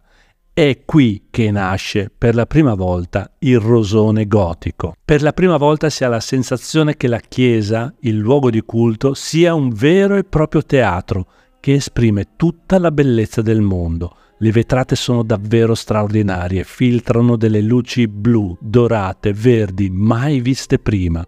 è 0.68 0.82
qui 0.84 1.28
che 1.30 1.52
nasce 1.52 2.12
per 2.16 2.36
la 2.36 2.46
prima 2.46 2.74
volta 2.74 3.32
il 3.40 3.62
rosone 3.62 4.28
gotico. 4.28 4.94
Per 5.06 5.22
la 5.22 5.32
prima 5.32 5.56
volta 5.56 5.90
si 5.90 6.04
ha 6.04 6.10
la 6.10 6.20
sensazione 6.20 6.98
che 6.98 7.08
la 7.08 7.22
chiesa, 7.22 7.94
il 8.02 8.18
luogo 8.18 8.50
di 8.50 8.60
culto, 8.64 9.14
sia 9.14 9.54
un 9.54 9.70
vero 9.70 10.16
e 10.16 10.26
proprio 10.26 10.62
teatro 10.62 11.28
che 11.62 11.76
esprime 11.76 12.32
tutta 12.36 12.78
la 12.78 12.92
bellezza 12.92 13.42
del 13.42 13.62
mondo. 13.62 14.18
Le 14.40 14.52
vetrate 14.52 14.98
sono 14.98 15.24
davvero 15.24 15.76
straordinarie, 15.76 16.66
filtrano 16.66 17.38
delle 17.38 17.62
luci 17.62 18.10
blu, 18.10 18.58
dorate, 18.60 19.32
verdi, 19.32 19.90
mai 19.90 20.42
viste 20.42 20.78
prima. 20.78 21.26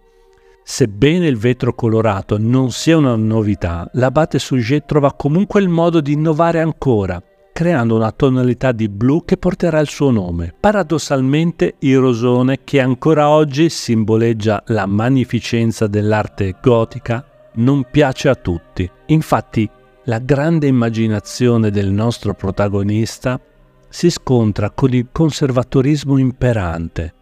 Sebbene 0.62 1.26
il 1.26 1.38
vetro 1.38 1.74
colorato 1.74 2.36
non 2.38 2.70
sia 2.70 2.98
una 2.98 3.16
novità, 3.16 3.88
l'abate 3.94 4.38
Sujet 4.38 4.84
trova 4.84 5.14
comunque 5.14 5.62
il 5.62 5.70
modo 5.70 6.02
di 6.02 6.12
innovare 6.12 6.60
ancora 6.60 7.22
creando 7.52 7.96
una 7.96 8.10
tonalità 8.10 8.72
di 8.72 8.88
blu 8.88 9.24
che 9.24 9.36
porterà 9.36 9.78
il 9.78 9.88
suo 9.88 10.10
nome. 10.10 10.54
Paradossalmente 10.58 11.74
il 11.80 11.98
rosone, 11.98 12.60
che 12.64 12.80
ancora 12.80 13.28
oggi 13.28 13.68
simboleggia 13.68 14.62
la 14.68 14.86
magnificenza 14.86 15.86
dell'arte 15.86 16.56
gotica, 16.60 17.24
non 17.54 17.84
piace 17.90 18.28
a 18.28 18.34
tutti. 18.34 18.90
Infatti, 19.06 19.68
la 20.04 20.18
grande 20.18 20.66
immaginazione 20.66 21.70
del 21.70 21.90
nostro 21.90 22.34
protagonista 22.34 23.40
si 23.88 24.10
scontra 24.10 24.70
con 24.70 24.92
il 24.94 25.08
conservatorismo 25.12 26.16
imperante. 26.16 27.14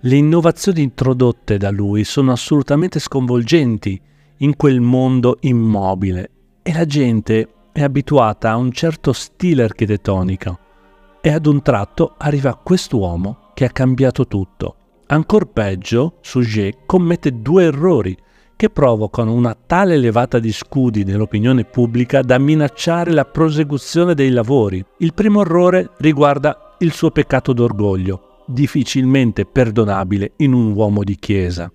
Le 0.00 0.16
innovazioni 0.16 0.82
introdotte 0.82 1.58
da 1.58 1.70
lui 1.70 2.04
sono 2.04 2.32
assolutamente 2.32 2.98
sconvolgenti 2.98 4.00
in 4.38 4.56
quel 4.56 4.80
mondo 4.80 5.36
immobile 5.40 6.30
e 6.62 6.72
la 6.72 6.86
gente 6.86 7.48
è 7.74 7.82
abituata 7.82 8.52
a 8.52 8.56
un 8.56 8.70
certo 8.70 9.12
stile 9.12 9.64
architettonico 9.64 10.58
e 11.20 11.32
ad 11.32 11.44
un 11.46 11.60
tratto 11.60 12.14
arriva 12.16 12.54
quest'uomo 12.54 13.50
che 13.52 13.64
ha 13.64 13.70
cambiato 13.70 14.28
tutto. 14.28 14.76
Ancor 15.06 15.50
peggio, 15.50 16.18
Sujet 16.20 16.86
commette 16.86 17.42
due 17.42 17.64
errori 17.64 18.16
che 18.54 18.70
provocano 18.70 19.32
una 19.32 19.56
tale 19.66 19.96
levata 19.96 20.38
di 20.38 20.52
scudi 20.52 21.02
nell'opinione 21.02 21.64
pubblica 21.64 22.22
da 22.22 22.38
minacciare 22.38 23.10
la 23.10 23.24
prosecuzione 23.24 24.14
dei 24.14 24.30
lavori. 24.30 24.84
Il 24.98 25.12
primo 25.12 25.40
errore 25.40 25.90
riguarda 25.96 26.76
il 26.78 26.92
suo 26.92 27.10
peccato 27.10 27.52
d'orgoglio, 27.52 28.44
difficilmente 28.46 29.46
perdonabile 29.46 30.34
in 30.36 30.52
un 30.52 30.72
uomo 30.74 31.02
di 31.02 31.16
chiesa. 31.16 31.68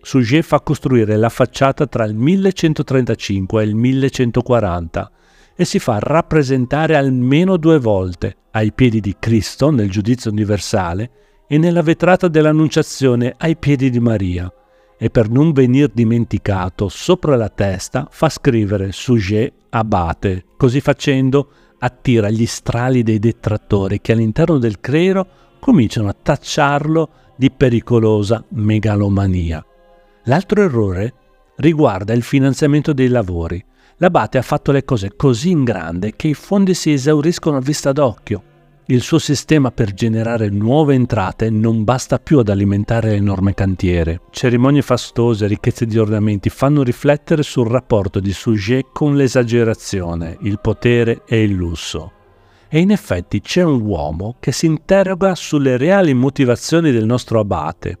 Sujet 0.00 0.44
fa 0.44 0.60
costruire 0.60 1.16
la 1.16 1.28
facciata 1.28 1.86
tra 1.86 2.06
il 2.06 2.14
1135 2.14 3.62
e 3.62 3.66
il 3.66 3.74
1140 3.74 5.10
e 5.56 5.64
si 5.64 5.78
fa 5.78 5.98
rappresentare 5.98 6.96
almeno 6.96 7.56
due 7.56 7.78
volte 7.78 8.36
ai 8.52 8.72
piedi 8.72 9.00
di 9.00 9.16
Cristo 9.18 9.70
nel 9.70 9.90
giudizio 9.90 10.30
universale 10.30 11.10
e 11.48 11.58
nella 11.58 11.82
vetrata 11.82 12.28
dell'Annunciazione 12.28 13.34
ai 13.38 13.56
piedi 13.56 13.90
di 13.90 14.00
Maria. 14.00 14.52
E 14.98 15.10
per 15.10 15.28
non 15.28 15.52
venir 15.52 15.88
dimenticato, 15.88 16.88
sopra 16.88 17.36
la 17.36 17.48
testa 17.48 18.06
fa 18.10 18.28
scrivere 18.28 18.92
Sujet 18.92 19.52
abate. 19.70 20.44
Così 20.56 20.80
facendo 20.80 21.50
attira 21.78 22.30
gli 22.30 22.46
strali 22.46 23.02
dei 23.02 23.18
detrattori 23.18 24.00
che 24.00 24.12
all'interno 24.12 24.58
del 24.58 24.80
clero 24.80 25.26
cominciano 25.60 26.08
a 26.08 26.16
tacciarlo 26.20 27.10
di 27.36 27.50
pericolosa 27.50 28.42
megalomania. 28.50 29.64
L'altro 30.24 30.62
errore 30.62 31.12
riguarda 31.56 32.12
il 32.12 32.22
finanziamento 32.22 32.92
dei 32.92 33.08
lavori. 33.08 33.62
L'abate 33.98 34.36
ha 34.36 34.42
fatto 34.42 34.72
le 34.72 34.84
cose 34.84 35.16
così 35.16 35.50
in 35.50 35.64
grande 35.64 36.14
che 36.16 36.28
i 36.28 36.34
fondi 36.34 36.74
si 36.74 36.92
esauriscono 36.92 37.56
a 37.56 37.60
vista 37.60 37.92
d'occhio. 37.92 38.42
Il 38.88 39.00
suo 39.00 39.18
sistema 39.18 39.72
per 39.72 39.94
generare 39.94 40.50
nuove 40.50 40.94
entrate 40.94 41.48
non 41.48 41.82
basta 41.82 42.18
più 42.18 42.38
ad 42.38 42.50
alimentare 42.50 43.10
l'enorme 43.10 43.54
cantiere. 43.54 44.20
Cerimonie 44.30 44.82
fastose, 44.82 45.46
ricchezze 45.46 45.86
di 45.86 45.98
ornamenti 45.98 46.50
fanno 46.50 46.82
riflettere 46.82 47.42
sul 47.42 47.68
rapporto 47.68 48.20
di 48.20 48.32
Sujet 48.32 48.86
con 48.92 49.16
l'esagerazione, 49.16 50.36
il 50.42 50.60
potere 50.60 51.22
e 51.26 51.42
il 51.42 51.52
lusso. 51.52 52.12
E 52.68 52.78
in 52.78 52.90
effetti 52.90 53.40
c'è 53.40 53.62
un 53.62 53.80
uomo 53.80 54.36
che 54.38 54.52
si 54.52 54.66
interroga 54.66 55.34
sulle 55.34 55.78
reali 55.78 56.12
motivazioni 56.12 56.92
del 56.92 57.06
nostro 57.06 57.40
abate. 57.40 57.98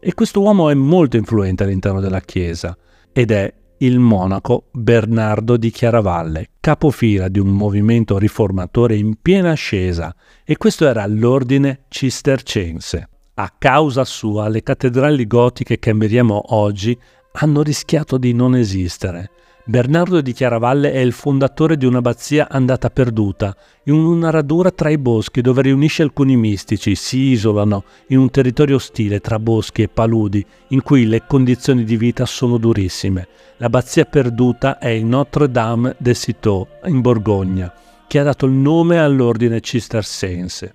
E 0.00 0.14
questo 0.14 0.40
uomo 0.40 0.70
è 0.70 0.74
molto 0.74 1.18
influente 1.18 1.64
all'interno 1.64 2.00
della 2.00 2.20
Chiesa 2.20 2.76
ed 3.12 3.30
è 3.30 3.52
il 3.84 3.98
monaco 3.98 4.68
Bernardo 4.72 5.56
di 5.58 5.70
Chiaravalle, 5.70 6.50
capofila 6.58 7.28
di 7.28 7.38
un 7.38 7.48
movimento 7.48 8.16
riformatore 8.16 8.96
in 8.96 9.16
piena 9.20 9.50
ascesa, 9.50 10.14
e 10.42 10.56
questo 10.56 10.86
era 10.86 11.06
l'ordine 11.06 11.84
cistercense. 11.88 13.08
A 13.34 13.52
causa 13.58 14.04
sua 14.04 14.48
le 14.48 14.62
cattedrali 14.62 15.26
gotiche 15.26 15.78
che 15.78 15.92
vediamo 15.92 16.54
oggi 16.54 16.98
hanno 17.32 17.62
rischiato 17.62 18.16
di 18.16 18.32
non 18.32 18.54
esistere 18.54 19.30
Bernardo 19.66 20.20
di 20.20 20.34
Chiaravalle 20.34 20.92
è 20.92 20.98
il 20.98 21.12
fondatore 21.12 21.78
di 21.78 21.86
un'abbazia 21.86 22.50
andata 22.50 22.90
perduta, 22.90 23.56
in 23.84 23.94
una 23.94 24.28
radura 24.28 24.70
tra 24.70 24.90
i 24.90 24.98
boschi 24.98 25.40
dove 25.40 25.62
riunisce 25.62 26.02
alcuni 26.02 26.36
mistici, 26.36 26.94
si 26.94 27.30
isolano 27.30 27.84
in 28.08 28.18
un 28.18 28.28
territorio 28.28 28.76
ostile 28.76 29.20
tra 29.20 29.38
boschi 29.38 29.80
e 29.80 29.88
paludi, 29.88 30.44
in 30.68 30.82
cui 30.82 31.06
le 31.06 31.22
condizioni 31.26 31.84
di 31.84 31.96
vita 31.96 32.26
sono 32.26 32.58
durissime. 32.58 33.26
L'abbazia 33.56 34.04
perduta 34.04 34.76
è 34.76 34.88
il 34.88 35.06
Notre-Dame 35.06 35.96
de 35.96 36.14
Citeaux, 36.14 36.68
in 36.84 37.00
Borgogna, 37.00 37.72
che 38.06 38.18
ha 38.18 38.22
dato 38.22 38.44
il 38.44 38.52
nome 38.52 38.98
all'ordine 38.98 39.62
cistercense. 39.62 40.74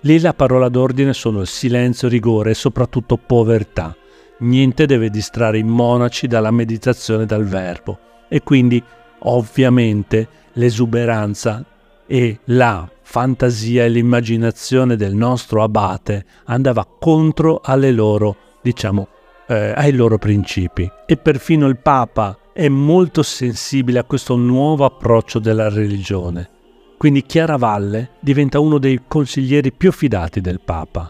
Lì 0.00 0.18
la 0.18 0.34
parola 0.34 0.68
d'ordine 0.68 1.12
sono 1.12 1.40
il 1.40 1.46
silenzio, 1.46 2.08
rigore 2.08 2.50
e 2.50 2.54
soprattutto 2.54 3.16
povertà. 3.16 3.94
Niente 4.38 4.86
deve 4.86 5.08
distrarre 5.08 5.58
i 5.58 5.62
monaci 5.62 6.26
dalla 6.26 6.50
meditazione 6.50 7.26
dal 7.26 7.44
verbo 7.44 7.98
e 8.34 8.42
quindi 8.42 8.82
ovviamente 9.20 10.26
l'esuberanza 10.54 11.64
e 12.04 12.40
la 12.46 12.90
fantasia 13.00 13.84
e 13.84 13.88
l'immaginazione 13.88 14.96
del 14.96 15.14
nostro 15.14 15.62
abate 15.62 16.24
andava 16.46 16.84
contro 16.84 17.60
alle 17.62 17.92
loro, 17.92 18.36
diciamo, 18.60 19.06
eh, 19.46 19.72
ai 19.76 19.92
loro 19.92 20.18
principi. 20.18 20.90
E 21.06 21.16
perfino 21.16 21.68
il 21.68 21.78
Papa 21.78 22.36
è 22.52 22.66
molto 22.66 23.22
sensibile 23.22 24.00
a 24.00 24.04
questo 24.04 24.34
nuovo 24.34 24.84
approccio 24.84 25.38
della 25.38 25.68
religione. 25.68 26.50
Quindi 26.98 27.22
Chiaravalle 27.22 28.14
diventa 28.18 28.58
uno 28.58 28.78
dei 28.78 29.02
consiglieri 29.06 29.70
più 29.70 29.92
fidati 29.92 30.40
del 30.40 30.60
Papa. 30.60 31.08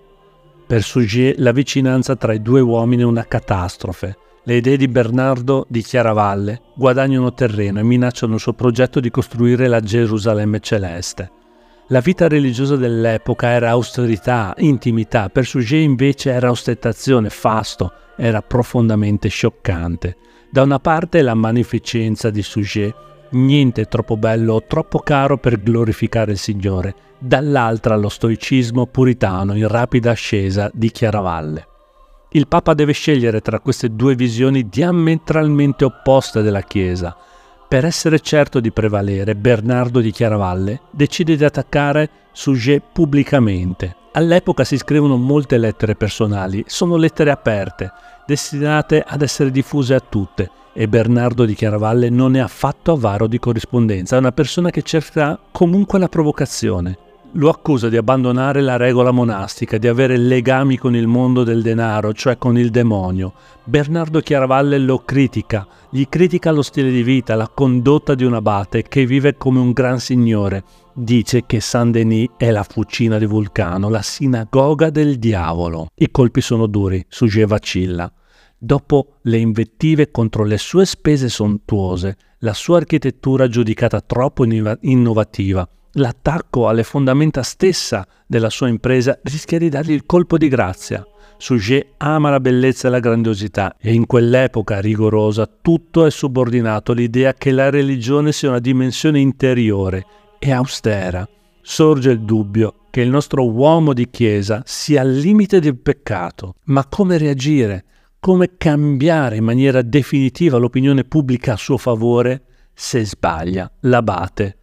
Per 0.67 0.83
Sugier 0.83 1.37
la 1.39 1.53
vicinanza 1.53 2.17
tra 2.17 2.35
i 2.35 2.43
due 2.43 2.61
uomini 2.61 3.01
è 3.01 3.07
una 3.07 3.25
catastrofe 3.25 4.19
le 4.47 4.57
idee 4.57 4.77
di 4.77 4.89
Bernardo 4.89 5.65
di 5.69 5.83
Chiaravalle 5.83 6.61
guadagnano 6.75 7.33
terreno 7.33 7.79
e 7.79 7.83
minacciano 7.83 8.35
il 8.35 8.41
suo 8.41 8.53
progetto 8.53 9.01
di 9.01 9.11
costruire 9.11 9.69
la 9.69 9.81
Gerusalemme 9.81 10.61
celeste. 10.61 11.31
La 11.89 12.01
vita 12.01 12.29
religiosa 12.29 12.77
dell'epoca 12.77 13.49
era 13.49 13.71
austerità, 13.71 14.55
intimità, 14.59 15.29
per 15.29 15.47
Suger 15.47 15.81
invece 15.81 16.31
era 16.31 16.51
ostentazione, 16.51 17.31
fasto, 17.31 17.93
era 18.17 18.43
profondamente 18.43 19.29
scioccante. 19.29 20.17
Da 20.51 20.63
una 20.63 20.79
parte 20.79 21.23
la 21.23 21.35
magnificenza 21.35 22.31
di 22.31 22.43
Suger, 22.43 22.95
niente 23.31 23.87
troppo 23.87 24.17
bello 24.17 24.55
o 24.55 24.63
troppo 24.67 24.99
caro 24.99 25.39
per 25.39 25.61
glorificare 25.61 26.33
il 26.33 26.39
Signore, 26.39 26.95
dall'altra 27.19 27.97
lo 27.97 28.09
stoicismo 28.09 28.87
puritano 28.87 29.55
in 29.55 29.69
rapida 29.69 30.11
ascesa 30.11 30.71
di 30.73 30.91
Chiaravalle. 30.91 31.67
Il 32.37 32.49
Papa 32.49 32.75
deve 32.75 32.91
scegliere 32.91 33.41
tra 33.41 33.61
queste 33.61 33.95
due 33.95 34.17
visioni 34.17 34.69
diametralmente 34.69 35.85
opposte 35.85 36.43
della 36.43 36.63
Chiesa. 36.63 37.17
Per 37.69 37.85
essere 37.85 38.19
certo 38.19 38.59
di 38.59 38.73
prevalere, 38.73 39.37
Bernardo 39.37 40.01
di 40.01 40.11
Chiaravalle 40.11 40.81
decide 40.91 41.37
di 41.37 41.45
attaccare 41.45 42.11
Sujet 42.33 42.83
pubblicamente. 42.93 43.95
All'epoca 44.15 44.65
si 44.65 44.77
scrivono 44.77 45.17
molte 45.17 45.59
lettere 45.59 45.95
personali, 45.95 46.65
sono 46.67 46.97
lettere 46.97 47.31
aperte, 47.31 47.93
destinate 48.27 49.05
ad 49.07 49.23
essere 49.23 49.53
diffuse 49.53 49.95
a 49.95 50.01
tutte, 50.01 50.51
e 50.73 50.89
Bernardo 50.89 51.45
di 51.45 51.55
Chiaravalle 51.55 52.11
non 52.11 52.35
è 52.35 52.41
affatto 52.41 52.91
avaro 52.91 53.29
di 53.29 53.39
corrispondenza, 53.39 54.17
è 54.17 54.19
una 54.19 54.33
persona 54.33 54.71
che 54.71 54.83
cerca 54.83 55.39
comunque 55.53 56.01
la 56.01 56.09
provocazione 56.09 56.99
lo 57.35 57.49
accusa 57.49 57.89
di 57.89 57.97
abbandonare 57.97 58.61
la 58.61 58.77
regola 58.77 59.11
monastica, 59.11 59.79
di 59.79 59.89
avere 59.89 60.17
legami 60.17 60.77
con 60.77 60.95
il 60.95 61.07
mondo 61.07 61.43
del 61.43 61.63
denaro, 61.63 62.13
cioè 62.13 62.39
con 62.39 62.57
il 62.57 62.71
demonio. 62.71 63.33
Bernardo 63.65 64.21
Chiaravalle 64.21 64.79
lo 64.79 64.99
critica, 65.05 65.67
gli 65.91 66.07
critica 66.09 66.53
lo 66.53 66.63
stile 66.63 66.91
di 66.91 67.03
vita, 67.03 67.35
la 67.35 67.49
condotta 67.49 68.15
di 68.15 68.25
un 68.25 68.35
abate 68.35 68.83
che 68.83 69.07
vive 69.07 69.37
come 69.37 69.59
un 69.59 69.73
gran 69.73 69.99
signore. 69.99 70.63
Dice 70.93 71.45
che 71.45 71.61
Saint-Denis 71.61 72.31
è 72.37 72.51
la 72.51 72.63
fucina 72.63 73.19
di 73.19 73.27
Vulcano, 73.27 73.89
la 73.89 74.03
sinagoga 74.03 74.91
del 74.91 75.19
diavolo. 75.19 75.89
I 75.97 76.11
colpi 76.13 76.41
sono 76.41 76.67
duri, 76.67 77.05
Suger 77.09 77.47
vacilla. 77.47 78.11
Dopo 78.57 79.17
le 79.23 79.39
invettive 79.39 80.11
contro 80.13 80.45
le 80.45 80.57
sue 80.57 80.87
spese 80.87 81.29
sontuose, 81.29 82.17
la 82.39 82.55
sua 82.55 82.77
architettura 82.77 83.49
giudicata 83.49 84.01
troppo 84.01 84.45
innovativa, 84.45 85.69
l'attacco 85.95 86.69
alle 86.69 86.83
fondamenta 86.83 87.43
stessa 87.43 88.07
della 88.27 88.51
sua 88.51 88.69
impresa 88.69 89.19
rischia 89.23 89.59
di 89.59 89.69
dargli 89.69 89.93
il 89.93 90.07
colpo 90.07 90.39
di 90.39 90.49
grazia. 90.49 91.07
Sujet 91.37 91.95
ama 91.99 92.31
la 92.31 92.41
bellezza 92.41 92.89
e 92.89 92.91
la 92.91 93.01
grandiosità 93.01 93.77
e 93.79 93.93
in 93.93 94.07
quell'epoca 94.07 94.81
rigorosa 94.81 95.49
tutto 95.61 96.07
è 96.07 96.11
subordinato 96.11 96.93
all'idea 96.93 97.35
che 97.35 97.51
la 97.51 97.71
religione 97.71 98.33
sia 98.33 98.51
una 98.51 98.61
dimensione 98.61 99.21
interiore 99.21 100.07
e 100.39 100.53
austera. 100.53 101.29
Sorge 101.61 102.11
il 102.11 102.21
dubbio 102.21 102.75
che 102.91 103.01
il 103.01 103.11
nostro 103.11 103.51
uomo 103.51 103.93
di 103.93 104.09
chiesa 104.11 104.63
sia 104.65 105.01
al 105.01 105.13
limite 105.13 105.61
del 105.61 105.77
peccato, 105.77 106.55
ma 106.65 106.87
come 106.87 107.19
reagire? 107.19 107.85
Come 108.21 108.57
cambiare 108.57 109.37
in 109.37 109.45
maniera 109.45 109.83
definitiva 109.83 110.57
l'opinione 110.57 111.05
pubblica 111.05 111.55
a 111.55 111.57
suo 111.57 111.77
favore 111.77 112.45
se 112.73 113.05
sbaglia 113.05 113.71
l'abate 113.81 114.59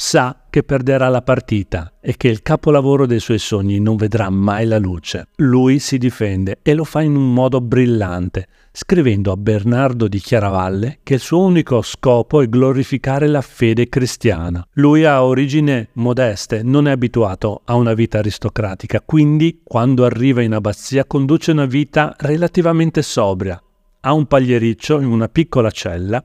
sa 0.00 0.44
che 0.48 0.62
perderà 0.62 1.08
la 1.08 1.20
partita 1.20 1.92
e 2.00 2.16
che 2.16 2.28
il 2.28 2.40
capolavoro 2.40 3.04
dei 3.04 3.20
suoi 3.20 3.38
sogni 3.38 3.80
non 3.80 3.96
vedrà 3.96 4.30
mai 4.30 4.64
la 4.64 4.78
luce. 4.78 5.28
Lui 5.36 5.78
si 5.78 5.98
difende 5.98 6.58
e 6.62 6.72
lo 6.72 6.84
fa 6.84 7.02
in 7.02 7.14
un 7.14 7.34
modo 7.34 7.60
brillante, 7.60 8.48
scrivendo 8.72 9.30
a 9.30 9.36
Bernardo 9.36 10.08
di 10.08 10.18
Chiaravalle 10.18 11.00
che 11.02 11.14
il 11.14 11.20
suo 11.20 11.40
unico 11.40 11.82
scopo 11.82 12.40
è 12.40 12.48
glorificare 12.48 13.28
la 13.28 13.42
fede 13.42 13.90
cristiana. 13.90 14.66
Lui 14.72 15.04
ha 15.04 15.22
origini 15.22 15.86
modeste, 15.92 16.62
non 16.62 16.88
è 16.88 16.92
abituato 16.92 17.60
a 17.66 17.74
una 17.74 17.92
vita 17.92 18.18
aristocratica, 18.18 19.02
quindi 19.02 19.60
quando 19.62 20.06
arriva 20.06 20.40
in 20.40 20.54
abbazia 20.54 21.04
conduce 21.04 21.50
una 21.50 21.66
vita 21.66 22.16
relativamente 22.16 23.02
sobria. 23.02 23.62
Ha 24.00 24.12
un 24.14 24.24
pagliericcio 24.24 24.98
in 24.98 25.08
una 25.08 25.28
piccola 25.28 25.70
cella 25.70 26.24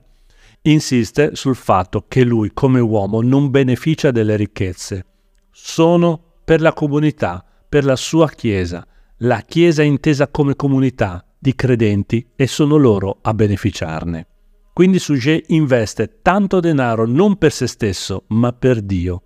insiste 0.70 1.34
sul 1.34 1.56
fatto 1.56 2.04
che 2.08 2.24
lui 2.24 2.50
come 2.52 2.80
uomo 2.80 3.20
non 3.20 3.50
beneficia 3.50 4.10
delle 4.10 4.36
ricchezze. 4.36 5.04
Sono 5.50 6.20
per 6.44 6.60
la 6.60 6.72
comunità, 6.72 7.44
per 7.68 7.84
la 7.84 7.96
sua 7.96 8.28
Chiesa. 8.28 8.86
La 9.18 9.40
Chiesa 9.40 9.82
intesa 9.82 10.28
come 10.28 10.54
comunità 10.54 11.24
di 11.38 11.54
credenti 11.54 12.26
e 12.36 12.46
sono 12.46 12.76
loro 12.76 13.18
a 13.22 13.32
beneficiarne. 13.34 14.26
Quindi 14.72 14.98
Sujet 14.98 15.44
investe 15.48 16.20
tanto 16.20 16.60
denaro 16.60 17.06
non 17.06 17.36
per 17.36 17.52
se 17.52 17.66
stesso, 17.66 18.24
ma 18.28 18.52
per 18.52 18.82
Dio. 18.82 19.22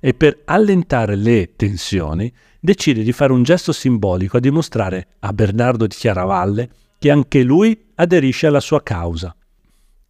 E 0.00 0.14
per 0.14 0.42
allentare 0.44 1.14
le 1.16 1.54
tensioni 1.56 2.30
decide 2.60 3.02
di 3.02 3.12
fare 3.12 3.32
un 3.32 3.42
gesto 3.42 3.72
simbolico 3.72 4.36
a 4.36 4.40
dimostrare 4.40 5.14
a 5.20 5.32
Bernardo 5.32 5.86
di 5.86 5.94
Chiaravalle 5.94 6.70
che 6.98 7.10
anche 7.10 7.42
lui 7.42 7.90
aderisce 7.94 8.48
alla 8.48 8.60
sua 8.60 8.82
causa. 8.82 9.34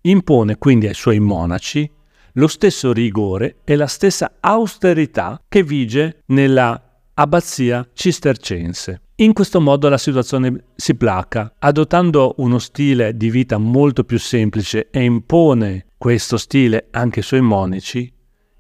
Impone 0.03 0.59
quindi 0.59 0.89
ai 0.89 0.95
suoi 0.95 1.21
monaci 1.21 1.91
lo 2.35 2.47
stesso 2.49 2.93
rigore 2.93 3.57
e 3.65 3.77
la 3.77 3.87
stessa 3.87 4.37
austerità 4.41 5.41
che 5.49 5.63
vige 5.63 6.23
nella 6.27 7.01
abbazia 7.15 7.89
cistercense. 7.93 9.03
In 9.17 9.33
questo 9.33 9.61
modo 9.61 9.89
la 9.89 9.99
situazione 9.99 10.65
si 10.75 10.97
placa, 10.97 11.55
adottando 11.59 12.35
uno 12.39 12.59
stile 12.59 13.17
di 13.17 13.31
vita 13.31 13.59
molto 13.59 14.03
più 14.03 14.19
semplice 14.19 14.89
e 14.91 15.03
impone 15.05 15.87
questo 15.99 16.37
stile 16.37 16.89
anche 16.91 17.21
ai 17.21 17.25
suoi 17.25 17.43
monaci, 17.43 18.13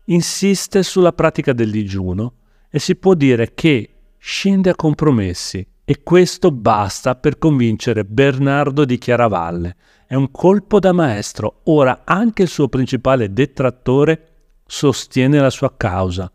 insiste 0.06 0.82
sulla 0.82 1.12
pratica 1.12 1.52
del 1.52 1.70
digiuno 1.70 2.34
e 2.70 2.78
si 2.78 2.94
può 2.94 3.14
dire 3.14 3.54
che 3.54 3.88
scende 4.18 4.70
a 4.70 4.76
compromessi 4.76 5.66
e 5.84 6.02
questo 6.02 6.50
basta 6.50 7.16
per 7.16 7.38
convincere 7.38 8.04
Bernardo 8.04 8.84
di 8.84 8.98
Chiaravalle 8.98 9.76
è 10.06 10.14
un 10.14 10.30
colpo 10.30 10.78
da 10.78 10.92
maestro. 10.92 11.60
Ora 11.64 12.02
anche 12.04 12.42
il 12.42 12.48
suo 12.48 12.68
principale 12.68 13.32
detrattore 13.32 14.28
sostiene 14.66 15.40
la 15.40 15.48
sua 15.48 15.74
causa 15.74 16.30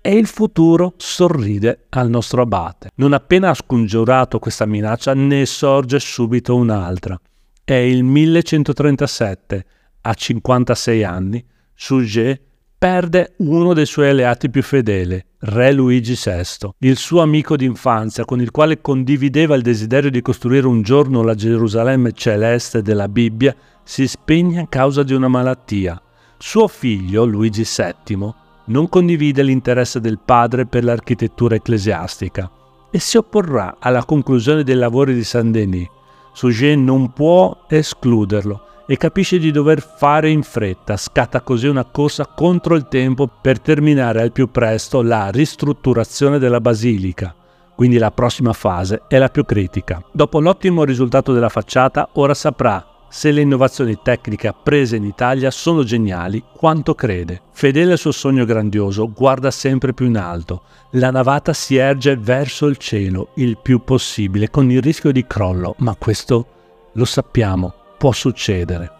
e 0.00 0.16
il 0.16 0.26
futuro 0.26 0.94
sorride 0.96 1.84
al 1.90 2.08
nostro 2.08 2.40
abate. 2.40 2.90
Non 2.94 3.12
appena 3.12 3.50
ha 3.50 3.54
scongiurato 3.54 4.38
questa 4.38 4.64
minaccia 4.64 5.12
ne 5.12 5.44
sorge 5.44 6.00
subito 6.00 6.56
un'altra. 6.56 7.20
È 7.62 7.74
il 7.74 8.02
1137, 8.02 9.66
a 10.00 10.14
56 10.14 11.04
anni, 11.04 11.46
Suger 11.74 12.40
perde 12.80 13.34
uno 13.40 13.74
dei 13.74 13.84
suoi 13.84 14.08
alleati 14.08 14.48
più 14.48 14.62
fedeli, 14.62 15.22
re 15.40 15.70
Luigi 15.70 16.14
VI, 16.14 16.70
il 16.78 16.96
suo 16.96 17.20
amico 17.20 17.54
d'infanzia 17.54 18.24
con 18.24 18.40
il 18.40 18.50
quale 18.50 18.80
condivideva 18.80 19.54
il 19.54 19.60
desiderio 19.60 20.08
di 20.08 20.22
costruire 20.22 20.66
un 20.66 20.80
giorno 20.80 21.22
la 21.22 21.34
Gerusalemme 21.34 22.12
celeste 22.12 22.80
della 22.80 23.06
Bibbia, 23.06 23.54
si 23.84 24.08
spegne 24.08 24.60
a 24.60 24.66
causa 24.66 25.02
di 25.02 25.12
una 25.12 25.28
malattia. 25.28 26.00
Suo 26.38 26.68
figlio, 26.68 27.26
Luigi 27.26 27.64
VII, 27.64 28.34
non 28.68 28.88
condivide 28.88 29.42
l'interesse 29.42 30.00
del 30.00 30.18
padre 30.18 30.64
per 30.64 30.82
l'architettura 30.82 31.56
ecclesiastica 31.56 32.50
e 32.90 32.98
si 32.98 33.18
opporrà 33.18 33.76
alla 33.78 34.06
conclusione 34.06 34.62
dei 34.62 34.76
lavori 34.76 35.12
di 35.12 35.22
Saint-Denis. 35.22 35.86
Suger 36.32 36.78
non 36.78 37.12
può 37.12 37.66
escluderlo 37.68 38.68
e 38.90 38.96
capisce 38.96 39.38
di 39.38 39.52
dover 39.52 39.80
fare 39.80 40.30
in 40.30 40.42
fretta, 40.42 40.96
scatta 40.96 41.42
così 41.42 41.68
una 41.68 41.84
corsa 41.84 42.26
contro 42.26 42.74
il 42.74 42.88
tempo 42.88 43.28
per 43.28 43.60
terminare 43.60 44.20
al 44.20 44.32
più 44.32 44.50
presto 44.50 45.00
la 45.00 45.30
ristrutturazione 45.30 46.40
della 46.40 46.60
basilica. 46.60 47.32
Quindi 47.76 47.98
la 47.98 48.10
prossima 48.10 48.52
fase 48.52 49.02
è 49.06 49.16
la 49.18 49.28
più 49.28 49.44
critica. 49.44 50.02
Dopo 50.10 50.40
l'ottimo 50.40 50.82
risultato 50.82 51.32
della 51.32 51.48
facciata, 51.48 52.08
ora 52.14 52.34
saprà 52.34 52.84
se 53.08 53.30
le 53.30 53.42
innovazioni 53.42 53.96
tecniche 54.02 54.48
apprese 54.48 54.96
in 54.96 55.04
Italia 55.04 55.52
sono 55.52 55.84
geniali 55.84 56.42
quanto 56.52 56.96
crede. 56.96 57.42
Fedele 57.52 57.92
al 57.92 57.98
suo 57.98 58.10
sogno 58.10 58.44
grandioso, 58.44 59.08
guarda 59.08 59.52
sempre 59.52 59.94
più 59.94 60.06
in 60.06 60.16
alto. 60.16 60.62
La 60.94 61.12
navata 61.12 61.52
si 61.52 61.76
erge 61.76 62.16
verso 62.16 62.66
il 62.66 62.76
cielo 62.76 63.28
il 63.36 63.56
più 63.56 63.84
possibile, 63.84 64.50
con 64.50 64.68
il 64.68 64.82
rischio 64.82 65.12
di 65.12 65.24
crollo, 65.28 65.76
ma 65.78 65.94
questo 65.94 66.46
lo 66.94 67.04
sappiamo, 67.04 67.74
può 68.00 68.12
succedere. 68.12 68.90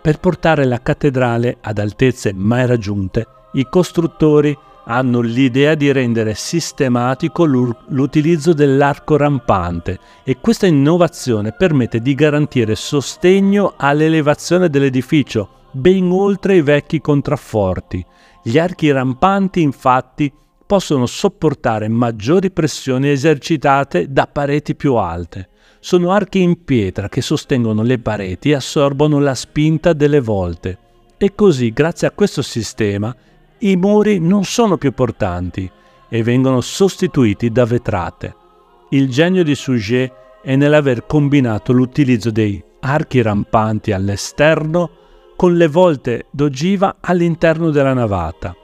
Per 0.00 0.18
portare 0.18 0.64
la 0.64 0.82
cattedrale 0.82 1.58
ad 1.60 1.78
altezze 1.78 2.32
mai 2.34 2.66
raggiunte, 2.66 3.24
i 3.52 3.68
costruttori 3.70 4.58
hanno 4.86 5.20
l'idea 5.20 5.76
di 5.76 5.92
rendere 5.92 6.34
sistematico 6.34 7.44
l'utilizzo 7.44 8.52
dell'arco 8.52 9.16
rampante 9.16 10.00
e 10.24 10.38
questa 10.40 10.66
innovazione 10.66 11.52
permette 11.52 12.00
di 12.00 12.16
garantire 12.16 12.74
sostegno 12.74 13.74
all'elevazione 13.76 14.68
dell'edificio, 14.68 15.68
ben 15.70 16.10
oltre 16.10 16.56
i 16.56 16.62
vecchi 16.62 17.00
contrafforti. 17.00 18.04
Gli 18.42 18.58
archi 18.58 18.90
rampanti 18.90 19.62
infatti 19.62 20.32
possono 20.66 21.06
sopportare 21.06 21.86
maggiori 21.86 22.50
pressioni 22.50 23.08
esercitate 23.08 24.10
da 24.10 24.26
pareti 24.26 24.74
più 24.74 24.96
alte 24.96 25.50
sono 25.84 26.12
archi 26.12 26.40
in 26.40 26.62
pietra 26.62 27.08
che 27.08 27.20
sostengono 27.20 27.82
le 27.82 27.98
pareti 27.98 28.50
e 28.50 28.54
assorbono 28.54 29.18
la 29.18 29.34
spinta 29.34 29.92
delle 29.92 30.20
volte. 30.20 30.78
E 31.18 31.34
così, 31.34 31.72
grazie 31.72 32.06
a 32.06 32.12
questo 32.12 32.40
sistema, 32.40 33.12
i 33.58 33.74
muri 33.74 34.20
non 34.20 34.44
sono 34.44 34.76
più 34.76 34.92
portanti 34.92 35.68
e 36.08 36.22
vengono 36.22 36.60
sostituiti 36.60 37.50
da 37.50 37.64
vetrate. 37.64 38.36
Il 38.90 39.10
genio 39.10 39.42
di 39.42 39.56
Suger 39.56 40.12
è 40.40 40.54
nell'aver 40.54 41.04
combinato 41.04 41.72
l'utilizzo 41.72 42.30
dei 42.30 42.62
archi 42.78 43.20
rampanti 43.20 43.90
all'esterno 43.90 44.88
con 45.34 45.56
le 45.56 45.66
volte 45.66 46.26
d'ogiva 46.30 46.98
all'interno 47.00 47.70
della 47.70 47.92
navata. 47.92 48.54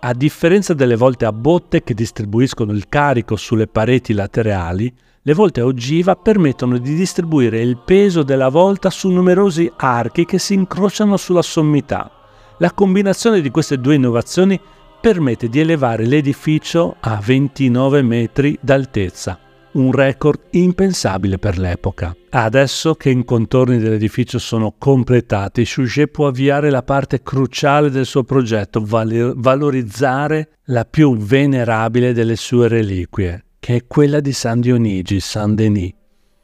A 0.00 0.12
differenza 0.14 0.74
delle 0.74 0.96
volte 0.96 1.26
a 1.26 1.32
botte 1.32 1.84
che 1.84 1.94
distribuiscono 1.94 2.72
il 2.72 2.88
carico 2.88 3.36
sulle 3.36 3.68
pareti 3.68 4.14
laterali, 4.14 4.92
le 5.22 5.34
volte 5.34 5.60
a 5.60 5.66
ogiva 5.66 6.16
permettono 6.16 6.78
di 6.78 6.94
distribuire 6.94 7.60
il 7.60 7.76
peso 7.76 8.22
della 8.22 8.48
volta 8.48 8.88
su 8.88 9.10
numerosi 9.10 9.70
archi 9.76 10.24
che 10.24 10.38
si 10.38 10.54
incrociano 10.54 11.16
sulla 11.18 11.42
sommità. 11.42 12.10
La 12.58 12.72
combinazione 12.72 13.40
di 13.40 13.50
queste 13.50 13.78
due 13.78 13.96
innovazioni 13.96 14.58
permette 15.00 15.48
di 15.48 15.60
elevare 15.60 16.06
l'edificio 16.06 16.96
a 17.00 17.20
29 17.22 18.02
metri 18.02 18.58
d'altezza, 18.60 19.38
un 19.72 19.92
record 19.92 20.40
impensabile 20.50 21.38
per 21.38 21.58
l'epoca. 21.58 22.14
Adesso 22.30 22.94
che 22.94 23.10
i 23.10 23.24
contorni 23.24 23.78
dell'edificio 23.78 24.38
sono 24.38 24.74
completati, 24.78 25.64
Suger 25.64 26.08
può 26.08 26.28
avviare 26.28 26.70
la 26.70 26.82
parte 26.82 27.22
cruciale 27.22 27.90
del 27.90 28.06
suo 28.06 28.24
progetto, 28.24 28.82
valorizzare 28.84 30.50
la 30.64 30.84
più 30.84 31.16
venerabile 31.16 32.12
delle 32.12 32.36
sue 32.36 32.68
reliquie, 32.68 33.44
che 33.60 33.76
è 33.76 33.86
quella 33.86 34.20
di 34.20 34.32
San 34.32 34.58
Dionigi, 34.58 35.20
San 35.20 35.54
Denis, 35.54 35.92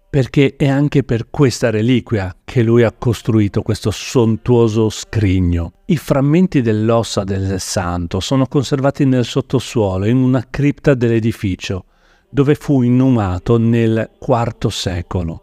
perché 0.09 0.55
è 0.57 0.68
anche 0.68 1.02
per 1.02 1.31
questa 1.31 1.70
reliquia 1.70 2.37
che 2.44 2.62
lui 2.62 2.83
ha 2.83 2.92
costruito 2.92 3.62
questo 3.62 3.90
sontuoso 3.90 4.90
scrigno. 4.90 5.72
I 5.87 5.96
frammenti 5.96 6.61
dell'ossa 6.61 7.24
del 7.24 7.59
santo 7.59 8.20
sono 8.20 8.46
conservati 8.46 9.07
nel 9.07 9.24
sottosuolo, 9.24 10.07
in 10.07 10.18
una 10.18 10.46
cripta 10.48 10.94
dell'edificio, 10.94 11.87
dove 12.31 12.55
fu 12.55 12.83
inumato 12.83 13.59
nel 13.59 14.11
IV 14.20 14.68
secolo. 14.68 15.40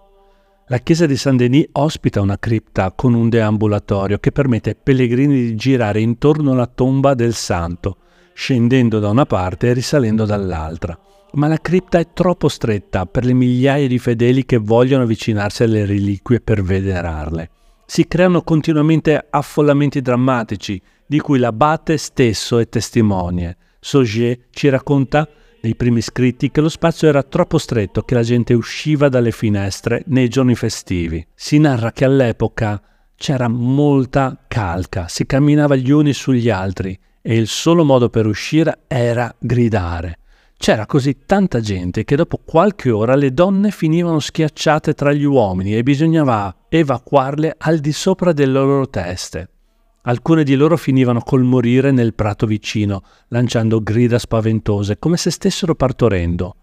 La 0.67 0.77
chiesa 0.77 1.07
di 1.07 1.17
San 1.17 1.37
Denis 1.37 1.69
ospita 1.73 2.21
una 2.21 2.37
cripta 2.37 2.93
con 2.93 3.15
un 3.15 3.29
deambulatorio 3.29 4.19
che 4.19 4.31
permette 4.31 4.69
ai 4.69 4.77
pellegrini 4.81 5.33
di 5.33 5.55
girare 5.55 6.01
intorno 6.01 6.51
alla 6.51 6.67
tomba 6.67 7.15
del 7.15 7.33
santo, 7.33 7.97
scendendo 8.33 8.99
da 8.99 9.09
una 9.09 9.25
parte 9.25 9.69
e 9.69 9.73
risalendo 9.73 10.25
dall'altra 10.25 10.97
ma 11.33 11.47
la 11.47 11.59
cripta 11.59 11.99
è 11.99 12.13
troppo 12.13 12.47
stretta 12.47 13.05
per 13.05 13.25
le 13.25 13.33
migliaia 13.33 13.87
di 13.87 13.99
fedeli 13.99 14.45
che 14.45 14.57
vogliono 14.57 15.03
avvicinarsi 15.03 15.63
alle 15.63 15.85
reliquie 15.85 16.41
per 16.41 16.61
venerarle. 16.61 17.49
Si 17.85 18.07
creano 18.07 18.41
continuamente 18.43 19.27
affollamenti 19.29 20.01
drammatici, 20.01 20.81
di 21.05 21.19
cui 21.19 21.39
l'abate 21.39 21.97
stesso 21.97 22.57
è 22.59 22.67
testimone. 22.67 23.57
Saugier 23.79 24.47
ci 24.51 24.69
racconta 24.69 25.27
nei 25.61 25.75
primi 25.75 26.01
scritti 26.01 26.51
che 26.51 26.61
lo 26.61 26.69
spazio 26.69 27.07
era 27.07 27.23
troppo 27.23 27.57
stretto 27.57 28.01
che 28.01 28.15
la 28.15 28.23
gente 28.23 28.53
usciva 28.53 29.09
dalle 29.09 29.31
finestre 29.31 30.03
nei 30.07 30.27
giorni 30.27 30.55
festivi. 30.55 31.25
Si 31.33 31.57
narra 31.57 31.91
che 31.91 32.05
all'epoca 32.05 32.81
c'era 33.15 33.47
molta 33.47 34.43
calca, 34.47 35.07
si 35.07 35.25
camminava 35.25 35.75
gli 35.75 35.91
uni 35.91 36.13
sugli 36.13 36.49
altri 36.49 36.97
e 37.21 37.37
il 37.37 37.47
solo 37.47 37.85
modo 37.85 38.09
per 38.09 38.25
uscire 38.25 38.79
era 38.87 39.33
gridare. 39.39 40.17
C'era 40.63 40.85
così 40.85 41.17
tanta 41.25 41.59
gente 41.59 42.05
che 42.05 42.15
dopo 42.15 42.39
qualche 42.41 42.89
ora 42.89 43.15
le 43.15 43.33
donne 43.33 43.69
finivano 43.69 44.19
schiacciate 44.19 44.93
tra 44.93 45.11
gli 45.11 45.25
uomini 45.25 45.75
e 45.75 45.83
bisognava 45.83 46.55
evacuarle 46.69 47.55
al 47.57 47.79
di 47.79 47.91
sopra 47.91 48.31
delle 48.31 48.53
loro 48.53 48.87
teste. 48.87 49.49
Alcune 50.03 50.45
di 50.45 50.55
loro 50.55 50.77
finivano 50.77 51.19
col 51.19 51.43
morire 51.43 51.91
nel 51.91 52.13
prato 52.13 52.45
vicino, 52.45 53.03
lanciando 53.27 53.83
grida 53.83 54.17
spaventose, 54.17 54.99
come 54.99 55.17
se 55.17 55.31
stessero 55.31 55.75
partorendo. 55.75 56.55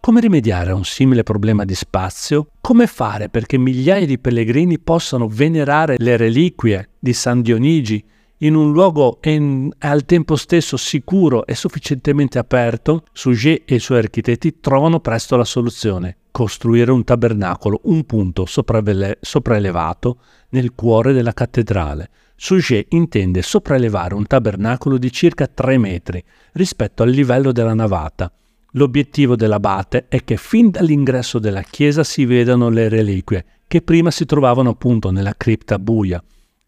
Come 0.00 0.22
rimediare 0.22 0.70
a 0.70 0.74
un 0.74 0.86
simile 0.86 1.22
problema 1.22 1.66
di 1.66 1.74
spazio? 1.74 2.52
Come 2.58 2.86
fare 2.86 3.28
perché 3.28 3.58
migliaia 3.58 4.06
di 4.06 4.18
pellegrini 4.18 4.78
possano 4.78 5.28
venerare 5.28 5.96
le 5.98 6.16
reliquie 6.16 6.88
di 6.98 7.12
San 7.12 7.42
Dionigi 7.42 8.02
in 8.42 8.54
un 8.54 8.72
luogo 8.72 9.18
in, 9.22 9.70
al 9.78 10.04
tempo 10.04 10.36
stesso 10.36 10.76
sicuro 10.76 11.46
e 11.46 11.54
sufficientemente 11.54 12.38
aperto? 12.38 13.04
Suger 13.12 13.62
e 13.64 13.76
i 13.76 13.78
suoi 13.78 13.98
architetti 13.98 14.58
trovano 14.60 15.00
presto 15.00 15.36
la 15.36 15.44
soluzione 15.44 16.16
costruire 16.32 16.90
un 16.90 17.04
tabernacolo, 17.04 17.80
un 17.84 18.04
punto 18.04 18.46
sopraelevato 18.46 20.16
nel 20.50 20.72
cuore 20.74 21.12
della 21.12 21.34
cattedrale. 21.34 22.08
Suger 22.34 22.86
intende 22.88 23.42
sopraelevare 23.42 24.14
un 24.14 24.26
tabernacolo 24.26 24.96
di 24.96 25.12
circa 25.12 25.46
3 25.46 25.78
metri 25.78 26.24
rispetto 26.52 27.02
al 27.02 27.10
livello 27.10 27.52
della 27.52 27.74
navata. 27.74 28.32
L'obiettivo 28.72 29.36
dell'abate 29.36 30.06
è 30.08 30.24
che 30.24 30.38
fin 30.38 30.70
dall'ingresso 30.70 31.38
della 31.38 31.62
chiesa 31.62 32.02
si 32.02 32.24
vedano 32.24 32.70
le 32.70 32.88
reliquie, 32.88 33.44
che 33.68 33.82
prima 33.82 34.10
si 34.10 34.24
trovavano 34.24 34.70
appunto 34.70 35.10
nella 35.10 35.34
cripta 35.36 35.78
buia 35.78 36.22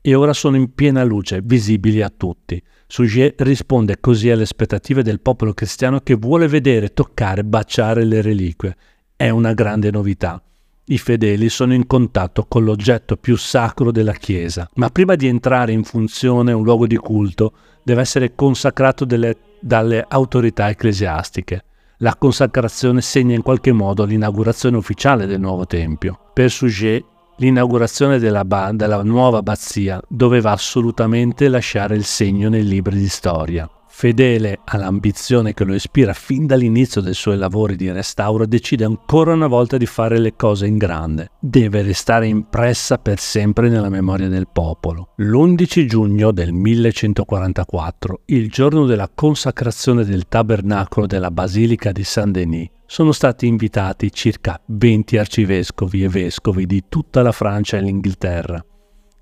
e 0.07 0.15
ora 0.15 0.35
sono 0.35 0.57
in 0.57 0.75
piena 0.75 1.03
luce, 1.03 1.41
visibili 1.43 2.03
a 2.03 2.13
tutti. 2.15 2.63
Suger 2.87 3.33
risponde 3.39 4.01
così 4.01 4.29
alle 4.29 4.43
aspettative 4.43 5.03
del 5.03 5.23
popolo 5.23 5.55
cristiano 5.55 6.01
che 6.01 6.13
vuole 6.13 6.47
vedere, 6.47 6.93
toccare, 6.93 7.43
baciare 7.43 8.05
le 8.05 8.21
reliquie 8.21 8.77
è 9.17 9.31
una 9.31 9.55
grande 9.55 9.91
novità. 9.91 10.43
I 10.85 10.99
fedeli 10.99 11.49
sono 11.49 11.73
in 11.73 11.87
contatto 11.87 12.45
con 12.47 12.65
l'oggetto 12.65 13.17
più 13.17 13.35
sacro 13.39 13.91
della 13.91 14.13
Chiesa, 14.13 14.69
ma 14.75 14.91
prima 14.91 15.15
di 15.15 15.27
entrare 15.27 15.73
in 15.73 15.85
funzione 15.85 16.53
un 16.53 16.65
luogo 16.65 16.87
di 16.87 16.97
culto 16.97 17.55
deve 17.83 18.03
essere 18.03 18.35
consacrato 18.35 19.07
delle, 19.07 19.39
dalle 19.59 20.05
autorità 20.07 20.69
ecclesiastiche. 20.69 21.65
La 21.99 22.15
consacrazione 22.17 23.01
segna 23.01 23.35
in 23.35 23.43
qualche 23.43 23.73
modo 23.73 24.05
l'inaugurazione 24.05 24.77
ufficiale 24.77 25.25
del 25.25 25.41
nuovo 25.41 25.65
Tempio. 25.65 26.31
Per 26.35 26.51
Suger, 26.51 27.03
l'inaugurazione 27.37 28.19
della, 28.19 28.45
ba- 28.45 28.71
della 28.73 29.03
nuova 29.03 29.39
abbazia 29.39 30.01
doveva 30.09 30.53
assolutamente 30.53 31.49
lasciare 31.49 31.97
il 31.97 32.05
segno 32.05 32.49
nei 32.49 32.65
libri 32.65 32.99
di 32.99 33.09
storia. 33.09 33.69
Fedele 33.97 34.59
all'ambizione 34.65 35.55
che 35.55 35.63
lo 35.63 35.73
ispira 35.73 36.13
fin 36.15 36.47
dall'inizio 36.47 37.01
dei 37.01 37.15
suoi 37.15 37.37
lavori 37.37 37.77
di 37.77 37.93
restauro, 37.93 38.45
decide 38.45 38.85
ancora 38.85 39.35
una 39.35 39.47
volta 39.47 39.77
di 39.77 39.87
fare 39.87 40.19
le 40.19 40.35
cose 40.35 40.67
in 40.67 40.79
grande. 40.79 41.31
Deve 41.39 41.81
restare 41.83 42.27
impressa 42.27 42.99
per 42.99 43.21
sempre 43.21 43.69
nella 43.69 43.89
memoria 43.89 44.27
del 44.27 44.49
popolo. 44.53 45.11
L'11 45.19 45.87
giugno 45.87 46.33
del 46.33 46.53
1144, 46.53 48.23
il 48.27 48.51
giorno 48.51 48.85
della 48.85 49.09
consacrazione 49.15 50.05
del 50.05 50.27
tabernacolo 50.27 51.07
della 51.07 51.31
Basilica 51.31 51.93
di 51.93 52.03
Saint-Denis, 52.03 52.71
sono 52.95 53.11
stati 53.11 53.49
invitati 53.49 54.13
circa 54.13 54.63
20 54.67 55.17
arcivescovi 55.17 56.05
e 56.05 56.09
vescovi 56.09 56.65
di 56.65 56.85
tutta 56.89 57.23
la 57.23 57.33
Francia 57.33 57.77
e 57.77 57.81
l'Inghilterra 57.81 58.65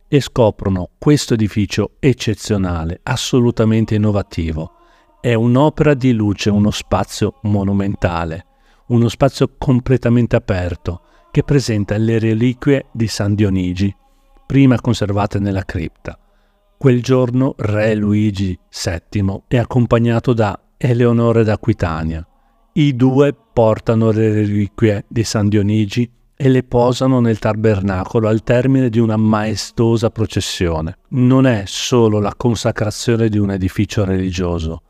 e 0.08 0.20
scoprono 0.20 0.90
questo 0.98 1.32
edificio 1.32 1.92
eccezionale, 1.98 3.00
assolutamente 3.02 3.94
innovativo. 3.94 4.72
È 5.22 5.32
un'opera 5.32 5.94
di 5.94 6.12
luce, 6.12 6.50
uno 6.50 6.70
spazio 6.70 7.38
monumentale, 7.44 8.44
uno 8.88 9.08
spazio 9.08 9.54
completamente 9.56 10.36
aperto 10.36 11.00
che 11.30 11.42
presenta 11.42 11.96
le 11.96 12.18
reliquie 12.18 12.88
di 12.92 13.08
San 13.08 13.34
Dionigi, 13.34 13.96
prima 14.44 14.78
conservate 14.82 15.38
nella 15.38 15.64
cripta. 15.64 16.18
Quel 16.76 17.02
giorno 17.02 17.54
re 17.56 17.94
Luigi 17.94 18.54
VII 18.84 19.44
è 19.48 19.56
accompagnato 19.56 20.34
da 20.34 20.60
Eleonore 20.76 21.42
d'Aquitania. 21.42 22.26
I 22.74 22.96
due 22.96 23.34
portano 23.52 24.10
le 24.12 24.32
reliquie 24.32 25.04
di 25.06 25.24
San 25.24 25.50
Dionigi 25.50 26.10
e 26.34 26.48
le 26.48 26.62
posano 26.62 27.20
nel 27.20 27.38
tabernacolo 27.38 28.28
al 28.28 28.42
termine 28.42 28.88
di 28.88 28.98
una 28.98 29.18
maestosa 29.18 30.08
processione. 30.08 30.96
Non 31.08 31.44
è 31.44 31.64
solo 31.66 32.18
la 32.18 32.34
consacrazione 32.34 33.28
di 33.28 33.36
un 33.36 33.50
edificio 33.50 34.06
religioso, 34.06 34.84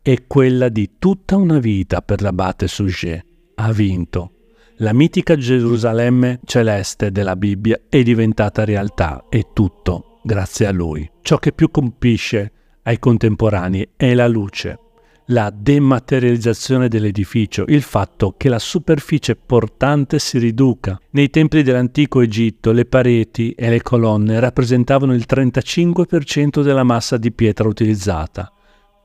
è 0.00 0.28
quella 0.28 0.68
di 0.68 0.92
tutta 1.00 1.34
una 1.34 1.58
vita 1.58 2.02
per 2.02 2.22
l'abate 2.22 2.68
Suger. 2.68 3.24
Ha 3.56 3.72
vinto. 3.72 4.30
La 4.76 4.92
mitica 4.92 5.36
Gerusalemme 5.36 6.38
celeste 6.44 7.10
della 7.10 7.34
Bibbia 7.34 7.80
è 7.88 8.02
diventata 8.04 8.64
realtà 8.64 9.24
e 9.28 9.48
tutto 9.52 10.20
grazie 10.22 10.66
a 10.66 10.72
lui. 10.72 11.10
Ciò 11.20 11.38
che 11.38 11.52
più 11.52 11.68
compisce 11.72 12.52
ai 12.84 13.00
contemporanei 13.00 13.88
è 13.96 14.14
la 14.14 14.28
luce, 14.28 14.78
la 15.26 15.52
dematerializzazione 15.54 16.88
dell'edificio, 16.88 17.64
il 17.68 17.82
fatto 17.82 18.34
che 18.36 18.48
la 18.48 18.58
superficie 18.58 19.36
portante 19.36 20.18
si 20.18 20.38
riduca. 20.38 21.00
Nei 21.10 21.30
templi 21.30 21.62
dell'antico 21.62 22.20
Egitto 22.20 22.72
le 22.72 22.84
pareti 22.84 23.52
e 23.52 23.70
le 23.70 23.82
colonne 23.82 24.40
rappresentavano 24.40 25.14
il 25.14 25.24
35% 25.28 26.62
della 26.62 26.84
massa 26.84 27.16
di 27.16 27.32
pietra 27.32 27.68
utilizzata. 27.68 28.52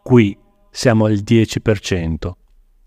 Qui 0.04 0.38
siamo 0.72 1.06
al 1.06 1.14
10%. 1.14 2.32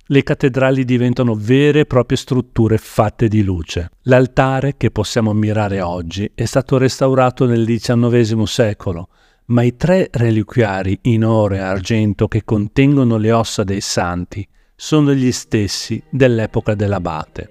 Le 0.06 0.22
cattedrali 0.24 0.84
diventano 0.84 1.34
vere 1.34 1.80
e 1.80 1.86
proprie 1.86 2.18
strutture 2.18 2.76
fatte 2.76 3.28
di 3.28 3.42
luce. 3.42 3.90
L'altare 4.02 4.76
che 4.76 4.90
possiamo 4.90 5.30
ammirare 5.30 5.80
oggi 5.80 6.30
è 6.34 6.44
stato 6.44 6.76
restaurato 6.76 7.46
nel 7.46 7.64
XIX 7.64 8.42
secolo 8.42 9.08
ma 9.52 9.62
i 9.62 9.76
tre 9.76 10.08
reliquiari 10.10 10.98
in 11.02 11.24
oro 11.24 11.54
e 11.54 11.58
argento 11.58 12.26
che 12.26 12.42
contengono 12.42 13.18
le 13.18 13.32
ossa 13.32 13.64
dei 13.64 13.82
santi 13.82 14.46
sono 14.74 15.12
gli 15.12 15.30
stessi 15.30 16.02
dell'epoca 16.08 16.74
dell'abate. 16.74 17.50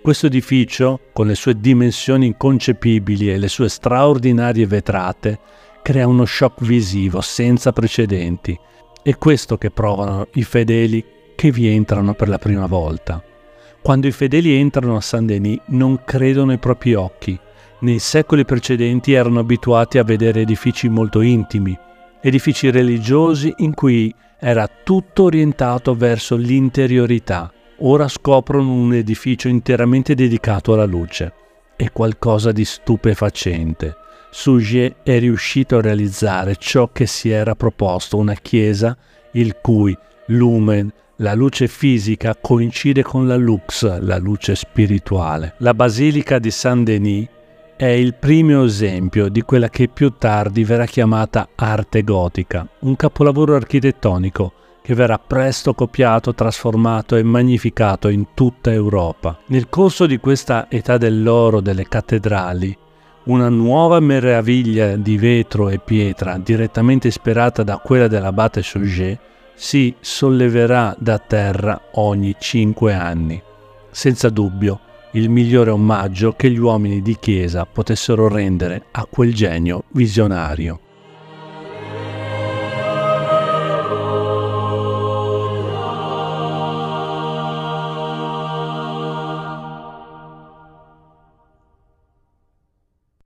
Questo 0.00 0.26
edificio, 0.26 1.00
con 1.12 1.26
le 1.26 1.34
sue 1.34 1.60
dimensioni 1.60 2.26
inconcepibili 2.26 3.30
e 3.30 3.36
le 3.36 3.48
sue 3.48 3.68
straordinarie 3.68 4.66
vetrate, 4.66 5.38
crea 5.82 6.06
uno 6.06 6.24
shock 6.24 6.64
visivo 6.64 7.20
senza 7.20 7.70
precedenti. 7.70 8.58
È 9.02 9.14
questo 9.16 9.58
che 9.58 9.70
provano 9.70 10.28
i 10.34 10.42
fedeli 10.42 11.04
che 11.34 11.50
vi 11.50 11.68
entrano 11.68 12.14
per 12.14 12.28
la 12.28 12.38
prima 12.38 12.66
volta. 12.66 13.22
Quando 13.82 14.06
i 14.06 14.12
fedeli 14.12 14.54
entrano 14.54 14.96
a 14.96 15.02
Saint-Denis 15.02 15.60
non 15.66 16.00
credono 16.02 16.52
ai 16.52 16.58
propri 16.58 16.94
occhi, 16.94 17.38
nei 17.80 17.98
secoli 17.98 18.44
precedenti 18.44 19.12
erano 19.12 19.40
abituati 19.40 19.98
a 19.98 20.04
vedere 20.04 20.40
edifici 20.40 20.88
molto 20.88 21.20
intimi, 21.20 21.76
edifici 22.20 22.70
religiosi 22.70 23.52
in 23.58 23.74
cui 23.74 24.12
era 24.38 24.68
tutto 24.68 25.24
orientato 25.24 25.94
verso 25.94 26.36
l'interiorità. 26.36 27.52
Ora 27.80 28.08
scoprono 28.08 28.72
un 28.72 28.94
edificio 28.94 29.48
interamente 29.48 30.14
dedicato 30.14 30.72
alla 30.72 30.86
luce. 30.86 31.32
È 31.76 31.90
qualcosa 31.92 32.52
di 32.52 32.64
stupefacente. 32.64 33.96
Suger 34.30 34.96
è 35.02 35.18
riuscito 35.18 35.76
a 35.76 35.82
realizzare 35.82 36.56
ciò 36.56 36.90
che 36.90 37.06
si 37.06 37.30
era 37.30 37.54
proposto, 37.54 38.16
una 38.16 38.34
chiesa 38.34 38.96
il 39.32 39.56
cui 39.60 39.96
lumen, 40.26 40.92
la 41.16 41.34
luce 41.34 41.68
fisica, 41.68 42.36
coincide 42.38 43.02
con 43.02 43.26
la 43.26 43.36
lux, 43.36 44.00
la 44.00 44.18
luce 44.18 44.54
spirituale. 44.54 45.54
La 45.58 45.72
basilica 45.74 46.38
di 46.38 46.50
Saint-Denis 46.50 47.28
è 47.76 47.84
il 47.84 48.14
primo 48.14 48.64
esempio 48.64 49.28
di 49.28 49.42
quella 49.42 49.68
che 49.68 49.88
più 49.88 50.14
tardi 50.16 50.64
verrà 50.64 50.86
chiamata 50.86 51.50
arte 51.54 52.02
gotica, 52.02 52.66
un 52.80 52.96
capolavoro 52.96 53.54
architettonico 53.54 54.52
che 54.80 54.94
verrà 54.94 55.18
presto 55.18 55.74
copiato, 55.74 56.32
trasformato 56.34 57.16
e 57.16 57.22
magnificato 57.22 58.08
in 58.08 58.28
tutta 58.32 58.72
Europa. 58.72 59.40
Nel 59.48 59.68
corso 59.68 60.06
di 60.06 60.16
questa 60.16 60.70
età 60.70 60.96
dell'oro 60.96 61.60
delle 61.60 61.86
cattedrali, 61.86 62.74
una 63.24 63.50
nuova 63.50 64.00
meraviglia 64.00 64.96
di 64.96 65.18
vetro 65.18 65.68
e 65.68 65.78
pietra, 65.78 66.38
direttamente 66.38 67.08
ispirata 67.08 67.62
da 67.62 67.76
quella 67.76 68.08
dell'abate 68.08 68.62
Suger, 68.62 69.18
si 69.54 69.94
solleverà 70.00 70.94
da 70.98 71.18
terra 71.18 71.78
ogni 71.94 72.36
cinque 72.38 72.94
anni. 72.94 73.42
Senza 73.90 74.30
dubbio, 74.30 74.80
il 75.16 75.30
migliore 75.30 75.70
omaggio 75.70 76.32
che 76.32 76.50
gli 76.50 76.58
uomini 76.58 77.00
di 77.00 77.16
chiesa 77.18 77.64
potessero 77.64 78.28
rendere 78.28 78.84
a 78.90 79.06
quel 79.06 79.32
genio 79.32 79.84
visionario. 79.92 80.85